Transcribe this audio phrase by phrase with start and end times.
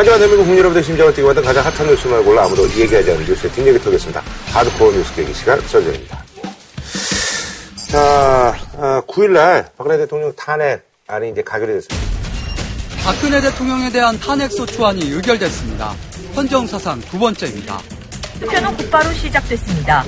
[0.00, 3.52] 하지만 대한민국 국민 여러분의 심장을 뛰게 만든 가장 핫한 뉴스만 골라 아무도 얘기하지 않는 뉴스의
[3.52, 4.22] 뒷얘기 털겠습니다.
[4.46, 6.24] 하드코어 뉴스 계기 시간 설정입니다.
[7.90, 12.06] 자, 아, 9일날 박근혜 대통령 탄핵 안이 이제 가결이 됐습니다.
[13.04, 15.94] 박근혜 대통령에 대한 탄핵 소추안이 의결됐습니다.
[16.34, 17.78] 헌정사상 두 번째입니다.
[18.40, 20.02] 투표는 곧바로 시작됐습니다.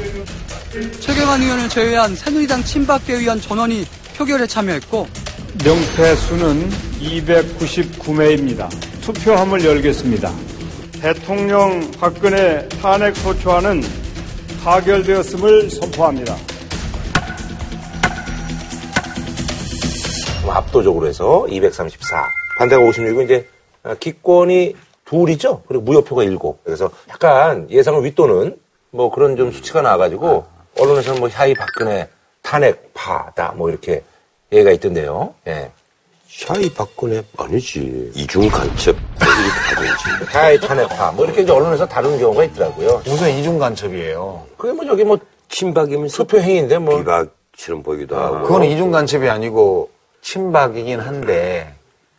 [1.00, 3.86] 최경환 의원을 제외한 새누리당 친박계 의원 전원이
[4.16, 5.06] 표결에 참여했고
[5.60, 6.68] 명패 수는
[7.00, 8.68] 299매입니다.
[9.02, 10.32] 투표함을 열겠습니다.
[11.00, 13.82] 대통령 박근혜 탄핵 소추안은
[14.64, 16.36] 가결되었음을 선포합니다.
[20.48, 22.26] 압도적으로 해서 234.
[22.58, 23.46] 반대가 56이고 이제
[23.82, 24.74] 아, 기권이
[25.04, 25.62] 둘이죠.
[25.68, 26.38] 그리고 무효표가 7.
[26.64, 28.56] 그래서 약간 예상을 윗도는
[28.90, 30.46] 뭐 그런 좀 수치가 나와가지고
[30.80, 32.08] 언론에서는 뭐 하이 박근혜
[32.42, 34.02] 탄핵파다 뭐 이렇게
[34.52, 35.34] 얘기가 있던데요.
[35.46, 35.70] 예.
[36.28, 38.10] shy 박근혜 아니지.
[38.14, 38.96] 이중 간첩.
[40.28, 43.02] 하이 탄핵파 뭐 이렇게 이제 언론에서 다루는 경우가 있더라고요.
[43.04, 44.46] 무슨 이중 간첩이에요.
[44.56, 48.42] 그게 뭐 저기 뭐 친박이면서 투표 행위인데 뭐 비박처럼 보기도 하고.
[48.42, 49.90] 그건 이중 간첩이 아니고
[50.22, 51.74] 친박이긴 한데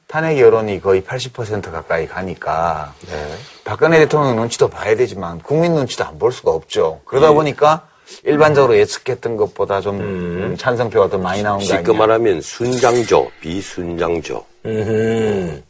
[0.08, 3.36] 탄핵 여론이 거의 80% 가까이 가니까 네.
[3.64, 7.02] 박근혜 대통령 눈치도 봐야 되지만 국민 눈치도 안 볼 수가 없죠.
[7.06, 7.88] 그러다 보니까
[8.24, 11.94] 일반적으로 예측했던 것보다 좀 찬성표가 더 많이 나온 거 쉽게.
[11.94, 14.46] 말하면 순장조, 비순장조.
[14.66, 15.64] 음.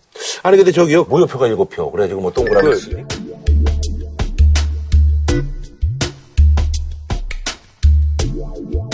[0.44, 3.04] 아니 근데 저기요 무효표가 7표 그래가지고 뭐 동그라미 치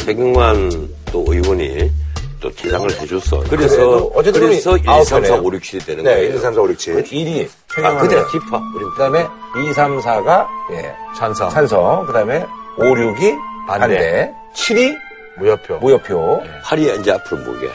[0.06, 1.92] 최경환 또 의원이
[2.40, 3.42] 또 기장을 해줬어.
[3.50, 5.48] 그래서 어쨌든 그래서 1, 아홉 3, 4, 표네요.
[5.48, 6.30] 5, 6, 7이 되는 네, 거예요.
[6.30, 7.04] 1, 2, 3, 4, 5, 6, 7.
[7.04, 7.50] 1이
[7.84, 8.62] 아, 그대 기파.
[8.96, 9.28] 그 다음에
[9.70, 11.50] 2, 3, 4가, 예, 찬성.
[11.50, 12.06] 찬성.
[12.06, 12.46] 그 다음에
[12.80, 13.80] 5, 6이 반대.
[13.80, 14.34] 반대.
[14.54, 14.98] 7이
[15.38, 15.78] 무효표.
[15.80, 16.44] 무효표.
[16.64, 17.70] 팔이 이제 앞으로 뭐게?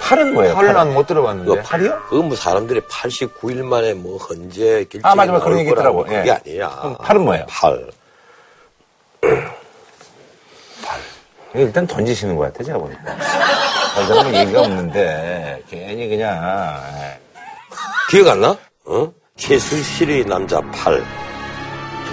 [0.00, 0.54] 8은 뭐예요?
[0.54, 0.74] 팔은 8은?
[0.74, 1.52] 난못 들어봤는데.
[1.52, 2.08] 이거 8이요?
[2.08, 5.44] 그거 뭐 사람들이 89일 만에 뭐 헌재 결정 아, 맞아, 맞아.
[5.44, 6.04] 그런 얘기 있더라고.
[6.04, 6.30] 그게 예.
[6.30, 6.68] 아니야.
[6.80, 7.46] 그럼 팔은 뭐예요?
[7.48, 7.90] 팔.
[11.54, 13.16] 일단 던지시는 것 같아, 제가 보니까.
[13.16, 17.18] 다른 얘기가 없는데, 괜히 그냥, 예.
[18.08, 18.56] 기억 안 나?
[18.84, 19.12] 어?
[19.36, 21.02] 최순실의 남자 팔.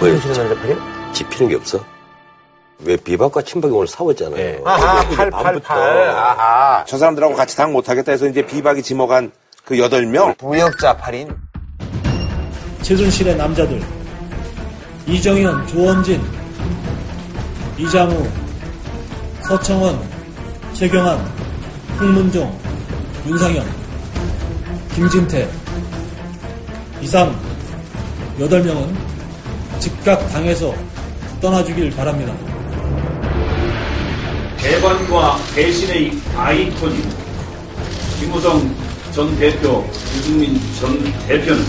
[0.00, 0.28] 뭐였지?
[0.40, 1.12] 남자 팔이요?
[1.12, 1.78] 집히는 게 없어?
[2.84, 4.36] 왜 비박과 친박이 오늘 싸웠잖아요.
[4.36, 4.60] 네.
[4.64, 6.08] 아하, 근데 8, 8, 밤부터 8.
[6.10, 6.84] 아하.
[6.86, 9.32] 저 사람들하고 같이 당 못하겠다 해서 이제 비박이 지목한
[9.64, 10.38] 그 8명.
[10.38, 11.34] 부역자 8인
[12.82, 13.82] 최순실의 남자들
[15.06, 16.22] 이정현, 조원진,
[17.78, 18.26] 이장우,
[19.42, 19.98] 서청원,
[20.74, 21.18] 최경환,
[21.98, 22.58] 홍문종,
[23.26, 23.66] 윤상현,
[24.94, 25.48] 김진태
[27.00, 27.34] 이상
[28.38, 28.94] 8명은
[29.80, 30.74] 즉각 당에서
[31.40, 32.34] 떠나주길 바랍니다.
[34.58, 37.02] 대관과 배신의 아이콘이
[38.18, 38.74] 김우성
[39.12, 39.84] 전 대표,
[40.16, 41.64] 유승민 전 대표는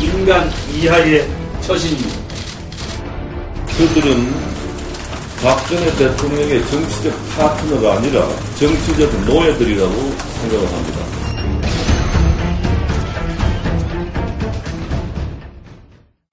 [0.00, 1.28] 인간 이하의
[1.62, 2.24] 처신입니다.
[3.76, 4.34] 그들은
[5.42, 8.28] 박근혜 대통령의 정치적 파트너가 아니라
[8.58, 9.92] 정치적 노예들이라고
[10.40, 10.93] 생각을 합니다.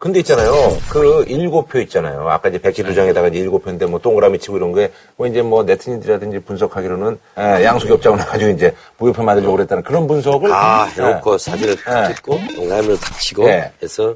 [0.01, 0.51] 근데 있잖아요.
[0.89, 2.27] 그 일곱 표 있잖아요.
[2.27, 5.43] 아까 이제 백지 두 장에다가 이제 일곱 표인데 뭐 동그라미 치고 이런 게 뭐 이제
[5.43, 11.03] 뭐 네티즌들이라든지 분석하기로는 에, 양속이 업장을 가지고 이제 무효표 만들려고 그랬다는 그런 분석을 다 예.
[11.03, 12.15] 해놓고 사진을 탁 네.
[12.15, 13.71] 찍고 동그라미를 탁 치고 네.
[13.83, 14.15] 해서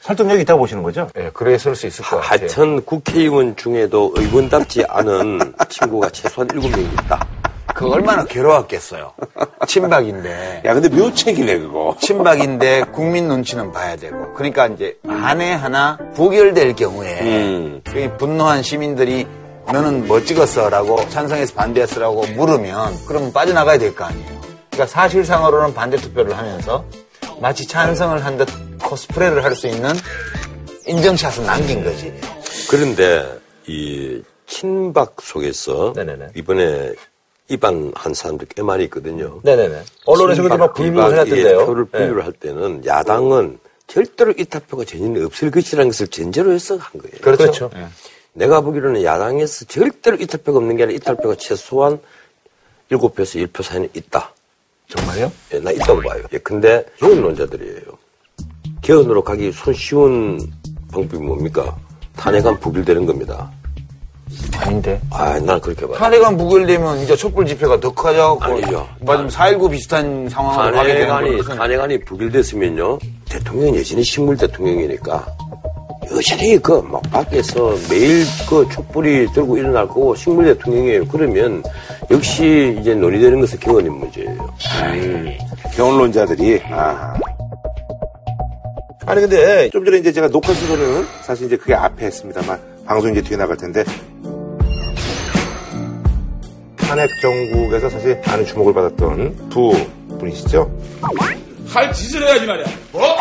[0.00, 1.08] 설득력이 있다고 보시는 거죠?
[1.18, 2.28] 예, 그랬을 수 있을 것 같아요.
[2.40, 7.26] 하여튼 국회의원 중에도 의원답지 않은 친구가 최소한 7명 있다.
[7.74, 9.12] 그 얼마나 괴로웠겠어요.
[9.66, 10.62] 친박인데.
[10.64, 11.96] 야, 근데 묘책이네, 그거.
[12.00, 14.32] 친박인데 국민 눈치는 봐야 되고.
[14.34, 17.80] 그러니까 이제 안에 하나 부결될 경우에 음.
[17.84, 19.26] 그 분노한 시민들이
[19.66, 24.40] 너는 뭐 찍었어 라고 찬성해서 반대했어라고 물으면 그러면 빠져나가야 될 거 아니에요.
[24.70, 26.84] 그러니까 사실상으로는 반대 투표를 하면서
[27.40, 28.48] 마치 찬성을 한 듯
[28.82, 29.90] 코스프레를 할 수 있는
[30.86, 32.12] 인정샷을 남긴 거지.
[32.68, 33.24] 그런데
[33.68, 36.28] 이 친박 속에서 네네네.
[36.34, 36.92] 이번에
[37.52, 39.40] 입안한 사람들 꽤 많이 있거든요.
[39.42, 39.82] 네네네.
[40.06, 41.66] 언론에서 그렇게 막 분류를 해놨던데요.
[41.66, 41.98] 표를 네.
[41.98, 47.20] 분류를 할 때는 야당은 절대로 이탈표가 전혀 없을 것이라는 것을 전제로 해서 한 거예요.
[47.20, 47.70] 그렇죠.
[48.32, 52.00] 내가 보기로는 야당에서 절대로 이탈표가 없는 게 아니라 이탈표가 최소한
[52.90, 54.32] 7표에서 1표 사이는 있다.
[54.88, 55.32] 정말요?
[55.52, 56.22] 예, 나 있다고 봐요.
[56.32, 57.82] 예, 근데 개헌론자들이에요.
[58.82, 60.38] 개헌으로 가기 손쉬운
[60.90, 61.76] 방법이 뭡니까?
[62.16, 63.50] 탄핵안 부결되는 겁니다.
[64.58, 65.00] 아닌데.
[65.10, 65.96] 아, 난 그렇게 봐요.
[65.96, 68.88] 탄핵안 부결되면 이제 촛불 집회가 더 커져갖고 아니죠.
[69.00, 72.98] 맞으면 4.19 비슷한 상황으로 가게 되는 탄핵안이, 것은 탄핵안이 부결됐으면요,
[73.28, 75.26] 대통령은 여전히 식물 대통령이니까,
[76.10, 81.06] 여전히 그, 막, 밖에서 매일 그 촛불이 들고 일어날 거고, 식물 대통령이에요.
[81.08, 81.62] 그러면,
[82.10, 84.54] 역시 이제 논의되는 것은 개헌인 문제예요.
[85.74, 87.14] 경론자들이, 아.
[89.04, 93.20] 아니 근데 좀 전에 이제 제가 녹화 순서는 사실 이제 그게 앞에 했습니다만 방송 이제
[93.20, 93.84] 뒤에 나갈 텐데
[96.92, 99.72] 탄핵 정국에서 사실 많은 주목을 받았던 두
[100.18, 100.70] 분이시죠.
[101.66, 102.66] 할 짓을 해야지 말이야.
[102.92, 103.16] 뭐?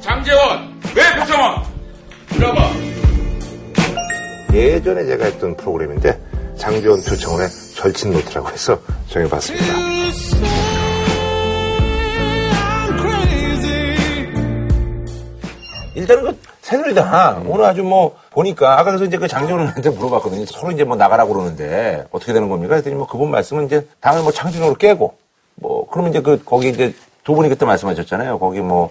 [0.00, 1.62] 장재원, 왜 표창원?
[2.30, 2.72] 들어봐.
[4.52, 6.20] 예전에 제가 했던 프로그램인데
[6.56, 8.76] 장제원 표창원의 절친 노트라고 해서
[9.06, 9.74] 정해봤습니다.
[15.94, 20.44] 일단은 그 새누리당 오늘 아주 뭐 보니까 아까 그래서 이제 그 장제원한테 물어봤거든요.
[20.46, 22.74] 서로 이제 뭐 나가라고 그러는데 어떻게 되는 겁니까?
[22.74, 25.16] 그랬더니 뭐 그분 말씀은 이제 당을 뭐 창진으로 깨고
[25.56, 26.94] 뭐 그러면 이제 그 거기 이제
[27.24, 28.38] 두 분이 그때 말씀하셨잖아요.
[28.38, 28.90] 거기 뭐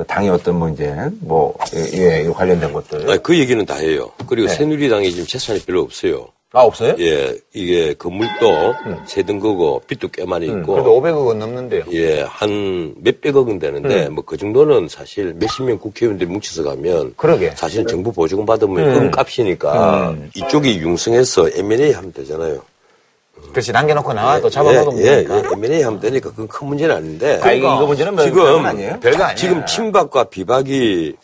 [0.00, 3.10] 그 당의 어떤 뭐 이제 뭐 예, 예, 관련된 것들.
[3.10, 4.10] 아니, 그 얘기는 다 해요.
[4.26, 4.54] 그리고 네.
[4.54, 6.28] 새누리당이 지금 재산이 별로 없어요.
[6.52, 6.96] 아 없어요?
[6.98, 8.74] 예, 이게 건물도
[9.06, 10.72] 세든 거고 빚도 꽤 많이 있고.
[10.72, 11.84] 그래도 500억은 넘는데요.
[11.92, 17.14] 예, 한 몇백억은 되는데, 뭐 그 정도는 사실 몇십 명 국회의원들이 뭉쳐서 가면.
[17.16, 17.52] 그러게.
[17.54, 22.62] 사실 정부 보조금 받으면 음 값이니까 이쪽이 융성해서 M&A 하면 되잖아요.
[23.52, 25.36] 그렇지, 남겨놓고 나와 또 잡아먹으면 예, 되니까.
[25.38, 27.38] 예, M&A 하면 되니까 그건 큰 문제는 아닌데.
[27.42, 28.98] 아, 이거, 이거 문제는 별- 지금 아니에요?
[29.00, 29.34] 별거 아니야.
[29.36, 31.14] 지금 친박과 비박이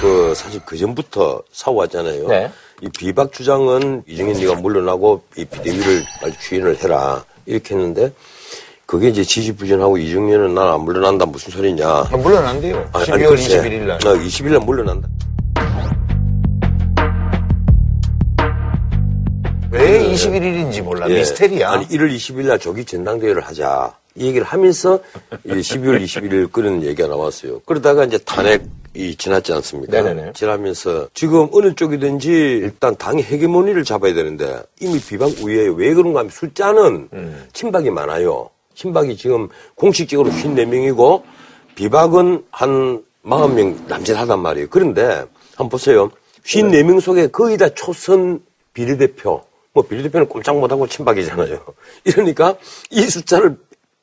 [0.00, 2.28] 그 사실 그 전부터 싸워왔잖아요.
[2.28, 2.50] 네.
[2.82, 8.12] 이 비박 주장은 이정현 네가 물러나고 이 비대위를 빨리 추인을 해라 이렇게 했는데
[8.84, 11.86] 그게 이제 지지부진하고 이정현은 난 안 물러난다 무슨 소리냐.
[11.88, 12.90] 아, 물러난대요.
[12.92, 13.98] 12월 21일 날.
[13.98, 15.08] 20일 날 물러난다.
[19.72, 21.08] 왜 21일인지 몰라.
[21.10, 21.14] 예.
[21.18, 21.70] 미스테리야.
[21.70, 23.92] 아니 1월 20일 날 조기 전당대회를 하자.
[24.14, 24.98] 이 얘기를 하면서
[25.44, 27.60] 이 12월 21일 그런 얘기가 나왔어요.
[27.66, 28.62] 그러다가 이제 탄핵
[28.96, 30.00] 이 지났지 않습니까?
[30.00, 30.32] 네네네.
[30.32, 36.30] 지나면서 지금 어느 쪽이든지 일단 당의 헤게모니를 잡아야 되는데 이미 비박 우위에 왜 그런가 하면
[36.30, 37.08] 숫자는
[37.52, 38.50] 친박이 많아요.
[38.74, 41.22] 친박이 지금 공식적으로 54명이고
[41.74, 44.68] 비박은 한 40명 남짓하단 말이에요.
[44.70, 45.24] 그런데
[45.56, 46.10] 한번 보세요.
[46.44, 48.40] 54명 속에 거의 다 초선
[48.72, 51.60] 비례대표, 뭐 비례대표는 꼼짝 못하고 친박이잖아요.
[52.04, 52.56] 이러니까
[52.90, 53.56] 이 숫자를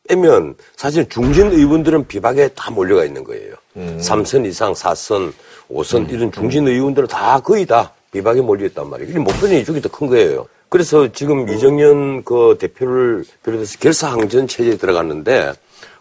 [0.10, 3.56] 빼면 사실 중진 의원들은 비박에 다 몰려가 있는 거예요.
[4.00, 5.34] 삼 3선 이상, 4선,
[5.72, 9.12] 5선 이런 중진 의원들은 다 거의 다 비박에 몰려있단 말이에요.
[9.12, 10.48] 이 목소리는 이쪽이 더 큰 거예요.
[10.70, 15.54] 그래서 지금 이정현 그 대표를 비롯해서 결사항전 체제에 들어갔는데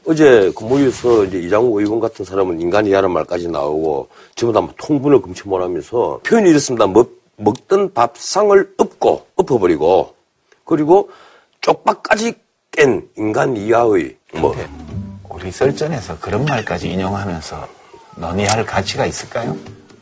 [0.06, 5.46] 어제 그 모여서 이제 이장우 의원 같은 사람은 인간이야라는 말까지 나오고 전부 다뭐 통분을 금치
[5.46, 6.86] 못하면서 표현이 이렇습니다.
[6.86, 10.14] 먹, 먹던 밥상을 엎고 엎어버리고
[10.64, 11.10] 그리고
[11.60, 12.34] 쪽박까지
[12.70, 14.54] 깬 인간 이하의 뭐
[15.42, 17.66] 우리 설전에서 그런 말까지 인용하면서
[18.16, 19.56] 논의할 가치가 있을까요?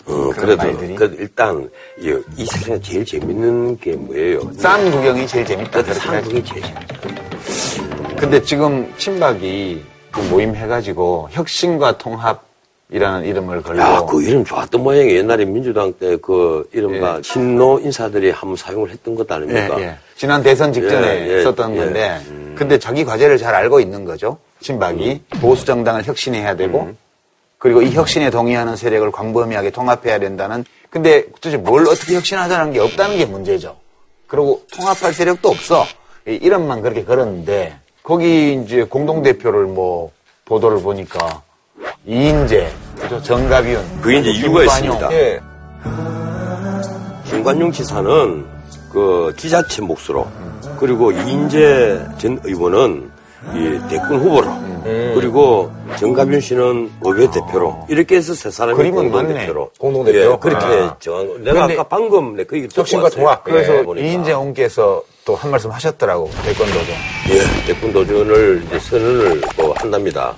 [0.04, 0.78] 어, 그런 그래도.
[0.94, 4.42] 그래도 일단 이, 이 세상에 제일 재밌는 게 뭐예요?
[4.58, 5.82] 쌈 구경이 제일 재밌다.
[5.82, 6.00] 그렇게 하지.
[6.00, 8.16] 상국이 제일 재밌다.
[8.18, 12.44] 근데 지금 친박이 그 모임 해가지고 혁신과 통합
[12.92, 17.22] 이라는 이름을 걸고 야, 그 이름 좋았던 모양이 옛날에 민주당 때 그 이른바 예.
[17.22, 19.80] 친노 인사들이 한번 사용을 했던 것 예, 아닙니까?
[19.80, 19.96] 예.
[20.16, 21.78] 지난 대선 직전에 예, 예, 썼던 예.
[21.78, 22.20] 건데
[22.56, 24.36] 근데 자기 과제를 잘 알고 있는 거죠.
[24.60, 25.40] 친박이 음.
[25.40, 26.92] 보수 정당을 혁신해야 되고
[27.58, 33.16] 그리고 이 혁신에 동의하는 세력을 광범위하게 통합해야 된다는 근데 도대체 뭘 어떻게 혁신하자는 게 없다는
[33.16, 33.76] 게 문제죠.
[34.26, 35.84] 그리고 통합할 세력도 없어.
[36.26, 40.10] 이 이름만 그렇게 걸었는데 거기 이제 공동대표를 뭐
[40.44, 41.42] 보도를 보니까
[42.06, 42.70] 이인재,
[43.08, 44.64] 저 정가비운, 그게 이제 이유가.
[44.64, 45.12] 있습니다.
[45.12, 45.40] 예.
[47.26, 48.46] 김관용 지사는
[48.92, 50.26] 그 지자체 몫으로
[50.78, 53.10] 그리고 이인재 전 의원은
[53.54, 54.46] 이 대권 후보로
[54.82, 60.18] 그리고 정가빈 씨는 의회 대표로 이렇게 해서 세 사람이 그림은 공동대표로 공동대표?
[60.18, 60.96] 예, 그렇게 아.
[61.00, 61.38] 정한 거.
[61.38, 63.44] 내가 아까 방금 내그 얘기 혁신과 통합.
[63.44, 64.06] 그래서 예, 보니까.
[64.06, 66.94] 이인재 의원께서 또 한 말씀 하셨더라고 대권도전.
[67.30, 70.34] 예, 대권 도전을 이제 선언을 뭐 한답니다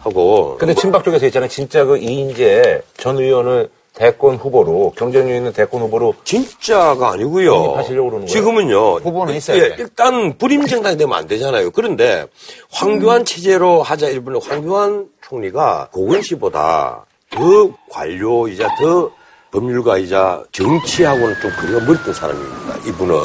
[0.00, 1.48] 하고 근데 친박 쪽에서 있잖아요.
[1.48, 7.54] 진짜 그 이인재 전 의원을 대권 후보로 경쟁력 있는 대권 후보로 진짜가 아니고요.
[7.54, 8.26] 영입하시려고 그러는 거예요?
[8.26, 8.94] 지금은요.
[8.98, 9.76] 후보는 있어야 예, 돼.
[9.80, 11.70] 일단 불임 정당이 되면 안 되잖아요.
[11.72, 12.26] 그런데
[12.70, 19.10] 황교안 체제로 하자 일본의 황교안 총리가 고건 씨보다 더 관료이자 더
[19.50, 22.88] 법률가이자 정치하고는 좀 거리가 멀던 사람입니다.
[22.88, 23.16] 이분은.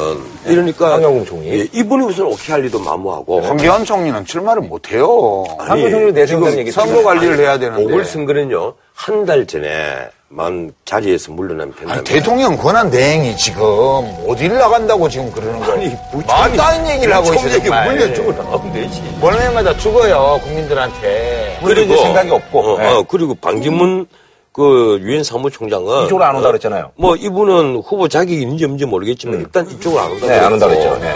[0.46, 1.48] 이러니까 황영웅 총리.
[1.48, 5.44] 예, 이분이 우선 오케이 할 리도 마무하고 황교안 총리는 출마를 못해요.
[5.58, 7.82] 황교안 총리는 내세운다는 얘기 선거 관리를 해야 되는데.
[7.82, 11.94] 보궐선거는요 한 달 전에 만 자리에서 된다.
[11.94, 13.62] 아니, 대통령 권한 대행이 지금
[14.28, 15.72] 어딜 나간다고 지금 그러는 거야.
[15.74, 17.90] 아니, 말도 안 되는 얘기를 하고 있어, 정말.
[17.90, 19.02] 물려주고 나가면 되지.
[19.22, 21.58] 월매마다 죽어요, 국민들한테.
[21.62, 22.60] 물려줄 생각이 없고.
[22.60, 22.86] 어, 네.
[22.88, 24.06] 어, 그리고 방기문
[24.52, 26.92] 그 유엔 사무총장은 이쪽으로 안 온다 그랬잖아요.
[26.96, 30.26] 뭐 이분은 후보 자격이 있는지 없는지 모르겠지만 일단 이쪽으로 안 온다.
[30.26, 30.66] 네, 안 온다.
[30.66, 30.98] 그랬죠.
[30.98, 31.14] 네.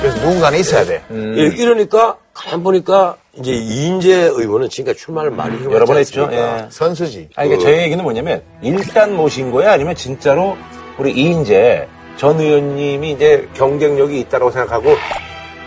[0.00, 1.02] 그래서 누군가는 있어야 돼.
[1.10, 6.28] 예, 이러니까 가만 보니까 이제 이인재 의원은 지금까지 출마를 많이 해왔지 여러 번 했죠.
[6.32, 6.66] 예.
[6.70, 7.28] 선수지.
[7.36, 9.72] 아니, 그러니까 저희 얘기는 뭐냐면, 일단 모신 거야?
[9.72, 10.56] 아니면 진짜로
[10.98, 14.96] 우리 이인재 전 의원님이 이제 경쟁력이 있다고 생각하고,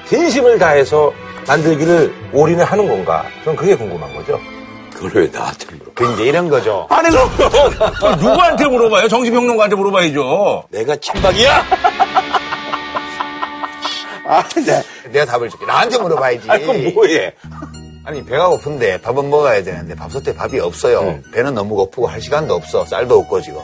[0.10, 1.13] 진심을 다해서
[1.48, 3.24] 만들기를 올인을 하는 건가?
[3.44, 4.40] 저는 그게 궁금한 거죠.
[4.94, 5.92] 그걸 왜 나한테 물어?
[5.96, 6.88] 그 이제 이런 거죠.
[6.90, 7.30] 아니, 그럼
[8.20, 9.08] 누구한테 물어봐요?
[9.08, 10.63] 정치평론가한테 물어봐야죠.
[10.70, 11.63] 내가 친박이야?
[14.34, 14.84] 아, 네.
[15.12, 15.66] 내가 답을 줄게.
[15.66, 16.50] 나한테 물어봐야지.
[16.50, 17.34] 아니, 그럼 뭐해?
[18.06, 21.20] 아니, 배가 고픈데 밥은 먹어야 되는데 밥솥에 밥이 없어요.
[21.34, 22.86] 배는 너무 고프고 할 시간도 없어.
[22.86, 23.62] 쌀도 없고 지금.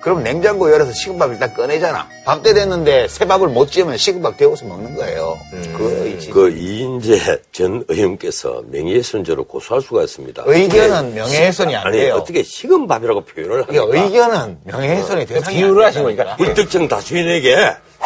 [0.00, 2.06] 그럼 냉장고 열어서 식은밥 일단 꺼내잖아.
[2.26, 5.38] 밥때 됐는데 새 밥을 못 지으면 식은밥 데워서 먹는 거예요.
[5.78, 6.28] 그거이지.
[6.30, 10.42] 그 이인재 전 의원께서 명예훼손죄로 고소할 수가 있습니다.
[10.46, 12.16] 의견은 명예훼손이 안 아니, 돼요.
[12.16, 13.84] 어떻게 식은밥이라고 표현을 합니까?
[14.04, 16.02] 의견은 명예훼손이 대상이 비유를 안 하신.
[16.02, 16.36] 거니까.
[16.36, 17.56] 불특정 다수인에게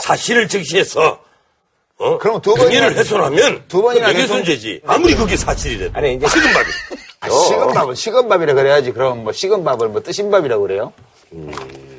[0.01, 1.19] 사실을 적시해서
[1.99, 2.19] 어?
[2.19, 4.83] 그럼 두 번이나- 명예를 훼손하면 두 번이나 그 명예훼손죄지.
[4.87, 5.91] 아무리 그게 사실이래.
[5.95, 6.67] 아니, 이제 식은밥이.
[7.21, 8.93] 아, 식은밥은 식은밥이라 그래야지.
[8.93, 10.93] 그럼 뭐 식은밥을 뭐 뜨신 밥이라고 그래요?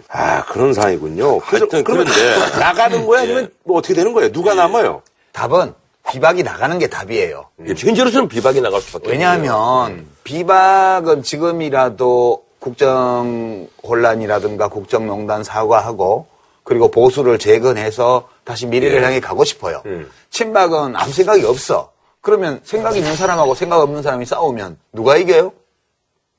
[0.08, 1.40] 아, 그런 상황이군요.
[1.40, 3.22] 하여튼 그러면 그런데 나가는 거야?
[3.22, 4.32] 아니면 뭐 어떻게 되는 거예요?
[4.32, 5.02] 누가 남아요?
[5.34, 5.74] 답은
[6.12, 7.46] 비박이 나가는 게 답이에요.
[7.68, 9.12] 예, 현재로서는 비박이 나갈 수밖에 없어요.
[9.12, 16.26] 왜냐하면 비박은 지금이라도 국정 혼란이라든가 국정농단 사과하고
[16.64, 19.06] 그리고 보수를 재건해서 다시 미래를 예.
[19.06, 19.84] 향해 가고 싶어요.
[19.86, 20.10] 음.
[20.32, 21.92] 친박은 아무 생각이 없어.
[22.20, 25.54] 그러면 생각 있는 사람하고 생각 없는 사람이 싸우면 누가 이겨요?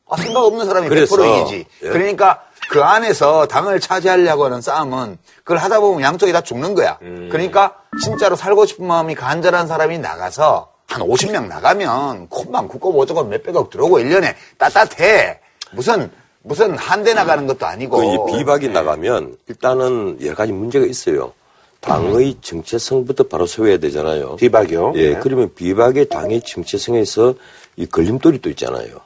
[0.08, 1.66] 아, 생각 없는 사람이 그래서, 100% 이기지.
[1.84, 1.88] 예.
[1.88, 6.98] 그러니까 그 안에서 당을 차지하려고 하는 싸움은 그걸 하다 보면 양쪽이 다 죽는 거야.
[7.02, 7.28] 음.
[7.30, 13.70] 그러니까 진짜로 살고 싶은 마음이 간절한 사람이 나가서 한 50명 나가면 콧만 굳고 뭐저거 몇백억
[13.70, 15.38] 들어오고 1년에 따뜻해.
[15.70, 16.10] 무슨
[16.42, 17.98] 무슨 한 대 나가는 것도 아니고.
[18.26, 21.32] 그이 비박이 나가면 일단은 여러 가지 문제가 있어요.
[21.80, 24.36] 당의 정체성부터 바로 세워야 되잖아요.
[24.36, 24.92] 비박이요?
[24.96, 25.20] 예, 네.
[25.20, 27.34] 그러면 비박의 당의 정체성에서
[27.76, 28.96] 이 걸림돌이 또 있잖아요.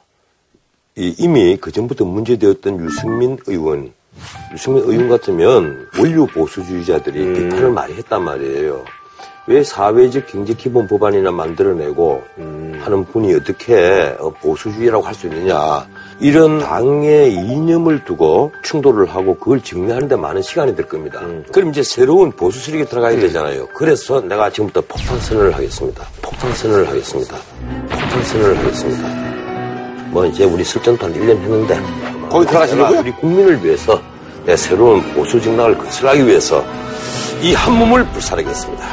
[0.97, 3.93] 이 이미 그 전부터 문제되었던 유승민 의원,
[4.53, 7.33] 유승민 의원 같으면 원류 보수주의자들이 음.
[7.33, 8.83] 비판을 많이 했단 말이에요.
[9.47, 12.79] 왜 사회적 경제 기본 법안이나 만들어내고 음.
[12.83, 15.87] 하는 분이 어떻게 어, 보수주의라고 할 수 있느냐.
[16.19, 21.19] 이런 당의 이념을 두고 충돌을 하고 그걸 정리하는데 많은 시간이 들 겁니다.
[21.21, 21.43] 음.
[21.51, 23.67] 그럼 이제 새로운 보수 세력이 들어가야 되잖아요.
[23.73, 26.05] 그래서 내가 지금부터 폭탄 선언을 하겠습니다.
[26.21, 27.35] 폭탄 선언을 하겠습니다.
[27.89, 29.09] 폭탄 선언을 하겠습니다.
[30.11, 31.79] 뭐 이제 우리 설전도 한 1년 했는데
[32.29, 32.99] 거기 들어가시려고요?
[32.99, 34.01] 우리 국민을 위해서
[34.45, 36.63] 내 새로운 보수 정당을 건설하기 위해서
[37.41, 38.85] 이 한 몸을 불사르겠습니다.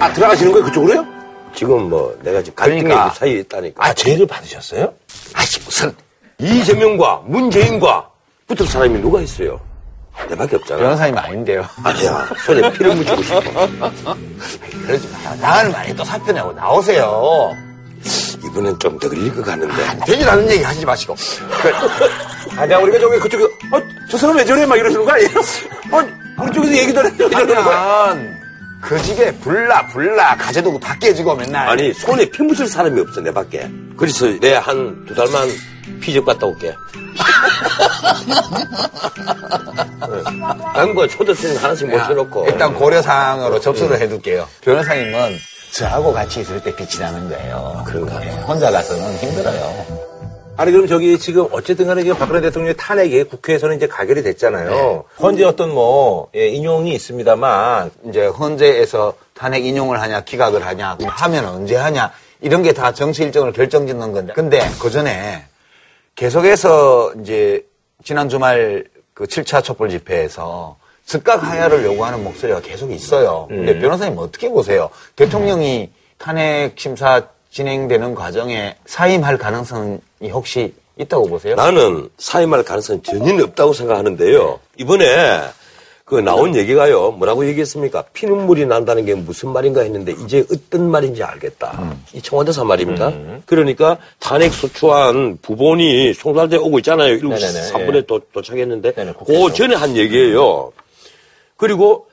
[0.00, 0.64] 아, 들어가시는 거예요?
[0.66, 1.13] 그쪽으로요?
[1.54, 3.10] 지금 뭐 내가 지금 갈등의 그러니까.
[3.12, 3.84] 그 사이에 있다니까.
[3.84, 4.92] 아, 죄를 받으셨어요?
[5.34, 5.94] 아씨 무슨
[6.38, 8.08] 이재명과 문재인과
[8.46, 9.60] 붙을 사람이 누가 있어요?
[10.28, 10.80] 내밖에 없잖아.
[10.80, 11.66] 변호사님 아닌데요.
[11.82, 12.28] 아니야.
[12.46, 13.40] 손에 피를 묻히고 싶어.
[14.86, 15.34] 그러지 마.
[15.36, 17.50] 나을 많이 또 사표 내고 나오세요.
[18.44, 19.74] 이번엔 좀더 걸릴 것 같는데.
[20.06, 21.16] 되질 않는 얘기 하지 마시고.
[22.56, 23.80] 아, 내가 우리가 저기 그쪽에, 어,
[24.10, 24.64] 저 사람 왜 저래?
[24.66, 25.30] 막 이러시는 거 아니에요?
[25.90, 27.28] 어, 우리 쪽에서 얘기도 안 해요.
[27.30, 28.16] 이러는 거야.
[28.84, 31.68] 그 집에 불나 불나 가재도구 다 깨지고 맨날.
[31.68, 33.68] 아니 손에 피 묻힐 사람이 없어 내 밖에.
[33.96, 35.48] 그래서 내 한 두 달만
[36.00, 36.74] 피적 갔다 올게.
[40.74, 42.46] 난뭐 초대생 하나씩 야, 모셔놓고.
[42.48, 44.48] 일단 고려사항으로 접수를 해둘게요.
[44.62, 45.36] 변호사님은
[45.72, 47.82] 저하고 같이 있을 때 빛이 나는 거예요.
[47.86, 48.18] 그런가?
[48.20, 50.13] 네, 혼자 가서는 힘들어요.
[50.56, 55.04] 아니, 그럼 저기 지금 어쨌든 간에 지금 박근혜 대통령의 탄핵이 국회에서는 이제 가결이 됐잖아요.
[55.20, 61.74] 헌재 어떤 뭐, 예, 인용이 있습니다만, 이제 헌재에서 탄핵 인용을 하냐 기각을 하냐 하면 언제
[61.74, 65.44] 하냐 이런 게 다 정치 일정을 결정짓는 건데 근데 그 전에
[66.14, 67.64] 계속해서 이제
[68.04, 73.46] 지난 주말 그 7차 촛불 집회에서 즉각 하야를 요구하는 목소리가 계속 있어요.
[73.48, 74.88] 근데 변호사님 어떻게 보세요?
[75.16, 79.98] 대통령이 탄핵 심사 진행되는 과정에 사임할 가능성이
[80.30, 81.56] 혹시 있다고 보세요?
[81.56, 84.60] 나는 사임할 가능성이 전혀 없다고 생각하는데요.
[84.78, 85.40] 이번에
[86.04, 87.12] 그 나온 얘기가요.
[87.12, 88.04] 뭐라고 얘기했습니까?
[88.12, 91.96] 피눈물이 난다는 게 무슨 말인가 했는데 이제 어떤 말인지 알겠다.
[92.12, 93.12] 이 청와대사 말입니다.
[93.46, 97.16] 그러니까 탄핵 소추안 부본이 송달대 오고 있잖아요.
[97.16, 99.14] 7시 네네네, 3분에 도, 도착했는데 네네.
[99.26, 100.72] 그 전에 한 얘기예요.
[101.56, 102.06] 그리고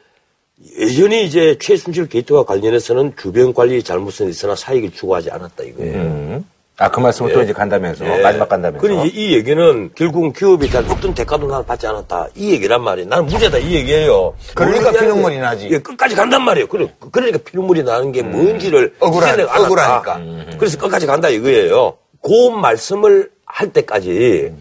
[0.79, 6.43] 예전에 이제 최순실 게이트와 관련해서는 주변 관리 잘못은 있으나 사익을 추구하지 않았다 이거예요.
[6.81, 7.43] 아, 그 말씀을 또 예.
[7.43, 8.21] 이제 간다면서, 예.
[8.23, 8.81] 마지막 간다면서.
[8.85, 12.29] 그럼 이, 이 얘기는 결국은 기업에 대한 어떤 대가도 난 받지 않았다.
[12.35, 13.07] 이 얘기란 말이에요.
[13.07, 14.33] 나는 무죄다 이 얘기예요.
[14.55, 15.37] 그러니까 피눈물이?
[15.37, 15.69] 나지.
[15.69, 16.67] 예, 끝까지 간단 말이에요.
[16.67, 20.17] 그래, 그러니까 피눈물이 나는 게 뭔지를 억울하- 생각 안 억울하니까.
[20.17, 20.57] 했다.
[20.57, 21.97] 그래서 끝까지 간다 이거예요.
[22.23, 24.53] 그 말씀을 할 때까지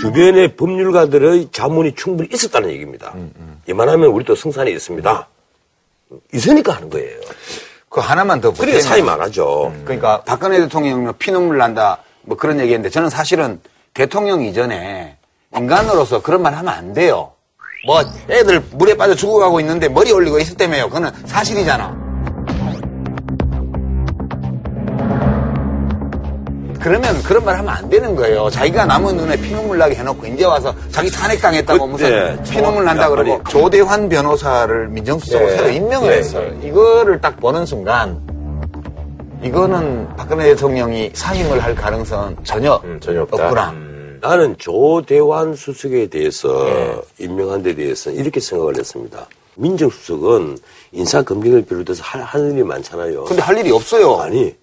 [0.00, 3.12] 주변의 법률가들의 자문이 충분히 있었다는 얘기입니다.
[3.68, 5.28] 이만하면 우리도 성산이 있습니다.
[6.32, 7.19] 있으니까 하는 거예요.
[7.90, 9.74] 그 하나만 더 그러니까 사이 많아죠.
[9.84, 13.60] 그러니까 박근혜 대통령 피눈물 난다 뭐 그런 얘기했는데 저는 사실은
[13.92, 15.16] 대통령 이전에
[15.54, 17.32] 인간으로서 그런 말 하면 안 돼요.
[17.84, 20.86] 뭐 애들 물에 빠져 죽어가고 있는데 머리 올리고 있을 때문에요.
[20.86, 21.99] 그거는 사실이잖아.
[26.80, 28.48] 그러면 그런 말 하면 안 되는 거예요.
[28.48, 33.42] 자기가 남은 눈에 피눈물 나게 해놓고 이제 와서 자기 탄핵당했다고 그때 무슨 피눈물 난다 그러고
[33.48, 35.56] 조대환 변호사를 민정수석으로 예.
[35.56, 36.58] 새로 임명을 예, 했어요.
[36.62, 38.18] 이거를 딱 보는 순간
[39.42, 43.44] 이거는 박근혜 대통령이 사임을 할 가능성은 전혀, 음, 전혀 없다.
[43.44, 43.74] 없구나.
[44.22, 47.24] 나는 조대환 수석에 대해서 예.
[47.24, 49.26] 임명한 데 대해서 이렇게 생각을 했습니다.
[49.56, 50.58] 민정수석은
[50.92, 53.24] 인사검증을 비롯해서 할, 할 일이 많잖아요.
[53.24, 54.16] 근데 할 일이 없어요.
[54.16, 54.54] 아니,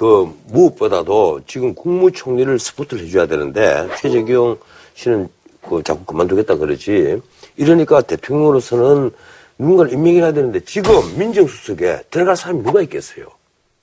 [0.00, 4.56] 그, 무엇보다도 지금 국무총리를 스포트를 해줘야 되는데, 최재경
[4.94, 5.28] 씨는
[5.60, 7.20] 그 자꾸 그만두겠다 그러지.
[7.58, 9.10] 이러니까 대통령으로서는
[9.58, 13.26] 누군가를 임명해야 되는데, 지금 민정수석에 들어갈 사람이 누가 있겠어요?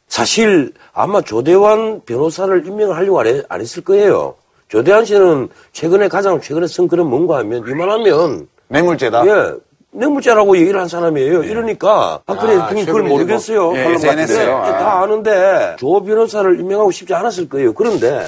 [0.08, 4.34] 사실 아마 조대환 변호사를 임명을 하려고 안, 했, 안 했을 거예요.
[4.70, 9.24] 조대환 씨는 최근에 가장 최근에 쓴 글은 뭔가 하면, 이만하면, 뇌물죄다.
[9.28, 9.54] 예,
[9.98, 11.44] 뇌물죄라고 얘기를 한 사람이에요.
[11.44, 13.64] 이러니까 박근혜 아, 대통령이 그걸 모르겠어요.
[13.72, 14.10] 뭐, 예, 같은데.
[14.12, 14.64] SNS에요.
[14.68, 17.74] 예, 다 아는데 조 변호사를 임명하고 싶지 않았을 거예요.
[17.74, 18.26] 그런데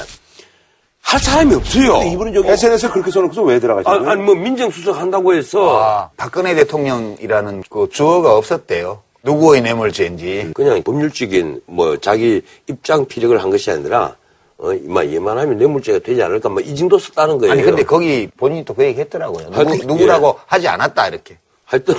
[1.01, 2.03] 할 사람이 없어요.
[2.11, 4.11] 이분은 저기 SNS에 그렇게 써놓고서 왜 들어가시는 아니, 거예요?
[4.11, 9.01] 아니, 뭐 민정수석 한다고 해서 아, 박근혜 대통령이라는 그 주어가 없었대요.
[9.23, 10.51] 누구의 뇌물죄인지.
[10.55, 14.15] 그냥 법률적인 뭐 자기 입장 피력을 한 것이 아니라
[14.57, 17.53] 어, 이만 이만하면 뇌물죄가 되지 않을까 뭐 이 정도 썼다는 거예요.
[17.53, 19.45] 아니, 근데 거기 본인이 또 그 얘기 했더라고요.
[19.51, 21.37] 누구, 하여튼, 누구라고 하지 않았다, 이렇게.
[21.69, 21.93] 하여튼,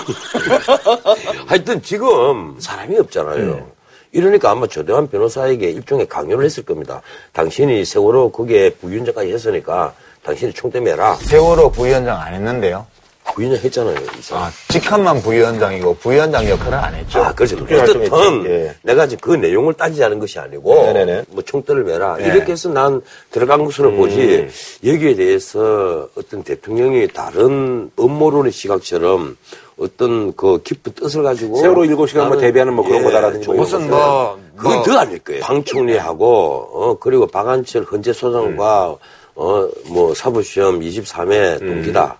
[1.46, 3.70] 하여튼 지금 사람이 없잖아요.
[4.10, 7.00] 이러니까 아마 조대환 변호사에게 일종의 강요를 했을 겁니다.
[7.32, 11.14] 당신이 세월호 거기에 부위원장까지 했으니까 당신이 총대 매라.
[11.14, 12.84] 세월호 부위원장 안 했는데요.
[13.34, 13.94] 부위원장 했잖아요.
[13.96, 14.32] 이.
[14.32, 17.22] 아, 직함만 부위원장이고 부위원장 역할은 안 했죠.
[17.22, 17.56] 아, 그렇죠.
[17.64, 18.74] 어쨌든 예.
[18.82, 21.24] 내가 지금 그 내용을 따지자는 것이 아니고 네네네.
[21.28, 22.26] 뭐 총대를 매라 네.
[22.26, 24.48] 이렇게 해서 난 들어간 것으로 보지
[24.84, 29.36] 여기에 대해서 어떤 대통령이 다른 음모론의 시각처럼
[29.78, 33.56] 어떤 그 깊은 뜻을 가지고 세월호 일곱 시간 뭐 나는- 대비하는 뭐 그런 거다라든지 뭐
[33.56, 33.88] 무슨.
[33.88, 35.40] 뭐, 그건 뭐 더 아닐 거예요.
[35.40, 36.26] 방 총리하고
[36.72, 38.96] 어 그리고 박한철 헌재 소장과
[39.34, 42.18] 어뭐 사법시험 23회 동기다.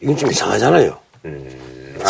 [0.00, 0.96] 이건 좀 이상하잖아요.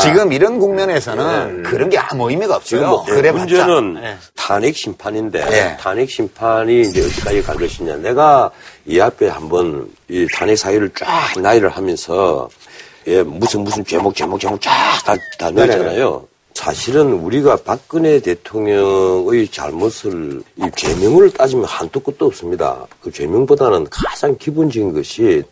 [0.03, 2.87] 지금 이런 국면에서는 그런 게 아무 의미가 없어요.
[2.89, 3.33] 뭐 그래.
[3.33, 4.17] 문제는 예.
[4.37, 5.77] 탄핵 심판인데 예.
[5.81, 7.97] 탄핵 심판이 이제 어디까지 갈 것이냐.
[7.97, 8.51] 내가
[8.85, 12.49] 이 앞에 한번 이 탄핵 사유를 쫙 나열을 하면서
[13.07, 14.71] 예, 무슨 무슨 제목 제목 제목 쫙
[15.07, 16.27] 다 다 넣었잖아요.
[16.55, 22.85] 사실은 우리가 박근혜 대통령의 잘못을 이 죄명을 따지면 한도 끝도 없습니다.
[23.01, 25.43] 그 죄명보다는 가장 기본적인 것이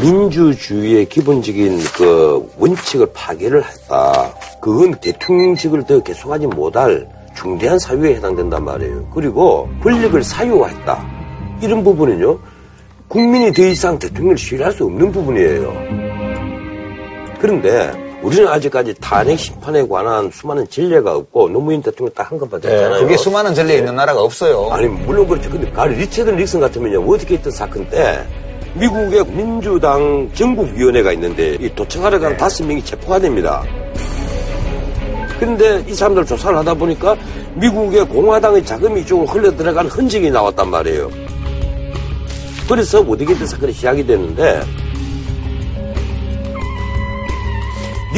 [0.00, 4.34] 민주주의의 기본적인 그 원칙을 파괴를 했다.
[4.60, 9.08] 그건 대통령직을 더 계속하지 못할 중대한 사유에 해당된단 말이에요.
[9.14, 11.58] 그리고 권력을 사유화했다.
[11.62, 12.38] 이런 부분은요,
[13.06, 15.72] 국민이 더 이상 대통령을 신뢰할 수 없는 부분이에요.
[17.40, 23.00] 그런데 우리는 아직까지 탄핵 심판에 관한 수많은 전례가 없고 노무현 대통령 딱한 것밖에 없잖아요.
[23.00, 24.68] 그게 수많은 전례 있는 나라가 없어요.
[24.72, 25.48] 아니 물론 그렇죠.
[25.50, 28.24] 근데 가리 리처드 닉슨 같으면요 어떻게 했던 사건 때
[28.74, 33.62] 미국의 민주당 전국위원회가 있는데 이 도청하러 간 다섯 명이 체포가 됩니다.
[35.38, 37.16] 그런데 이 사람들 조사를 하다 보니까
[37.54, 41.08] 미국의 공화당의 자금이 이쪽으로 흘러 들어간 흔적이 나왔단 말이에요.
[42.68, 44.60] 그래서 어떻게 했던 사건이 시작이 됐는데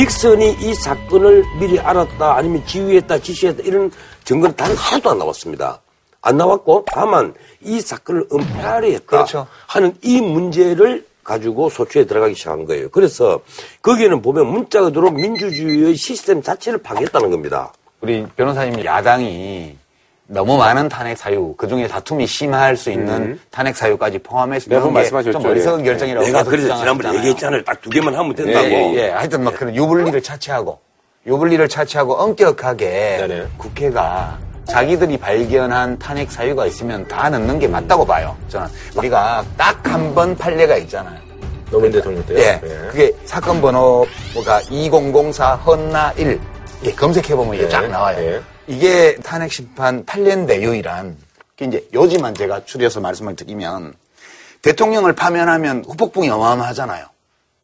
[0.01, 3.91] 닉슨이 이 사건을 미리 알았다 아니면 지휘했다 지시했다 이런
[4.25, 5.83] 증거는 단 하나도 안 나왔습니다.
[6.23, 9.47] 안 나왔고 다만 이 사건을 은폐하려 했다 그렇죠.
[9.67, 12.89] 하는 이 문제를 가지고 소추에 들어가기 시작한 거예요.
[12.89, 13.41] 그래서
[13.83, 17.71] 거기에는 보면 문자 그대로 민주주의의 시스템 자체를 파괴했다는 겁니다.
[18.01, 19.77] 우리 변호사님 야당이
[20.33, 25.33] 너무 많은 탄핵 사유, 그 중에 다툼이 심할 수 있는 탄핵 사유까지 포함해서 매번 말씀하셨죠.
[25.41, 25.85] 좀 어리석은 예.
[25.87, 27.19] 결정이라고 내가 계속 그래서 지난번에 했잖아요.
[27.19, 27.65] 얘기했잖아요.
[27.65, 28.65] 딱 두 개만 하면 된다고.
[28.67, 29.09] 예, 예.
[29.11, 30.79] 하여튼 막 그런 유불리를 차치하고
[31.27, 32.87] 유불리를 차치하고 엄격하게
[33.27, 33.47] 네네.
[33.59, 38.37] 국회가 자기들이 발견한 탄핵 사유가 있으면 다 넣는 게 맞다고 봐요.
[38.49, 41.19] 저는 우리가 딱 한 번 판례가 있잖아요.
[41.73, 42.39] 노무현 대통령 때요.
[42.39, 42.61] 예.
[42.89, 46.41] 그게 사건 번호가 2004 헌나 1.
[46.85, 48.41] 예, 검색해 보면 이게 예, 쫙 나와요.
[48.71, 48.75] 예.
[48.75, 51.17] 이게 탄핵 심판 판례인데 유일한.
[51.57, 53.95] 그 이제 요지만 제가 추려서 말씀을 드리면
[54.63, 57.07] 대통령을 파면하면 후폭풍이 어마어마하잖아요.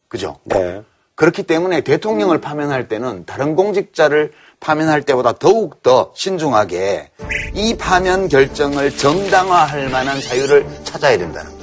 [0.07, 0.37] 그죠?
[0.43, 0.81] 네.
[1.15, 7.09] 그렇기 때문에 대통령을 파면할 때는 다른 공직자를 파면할 때보다 더욱 더 신중하게
[7.53, 11.56] 이 파면 결정을 정당화할 만한 사유를 찾아야 된다는 거예요.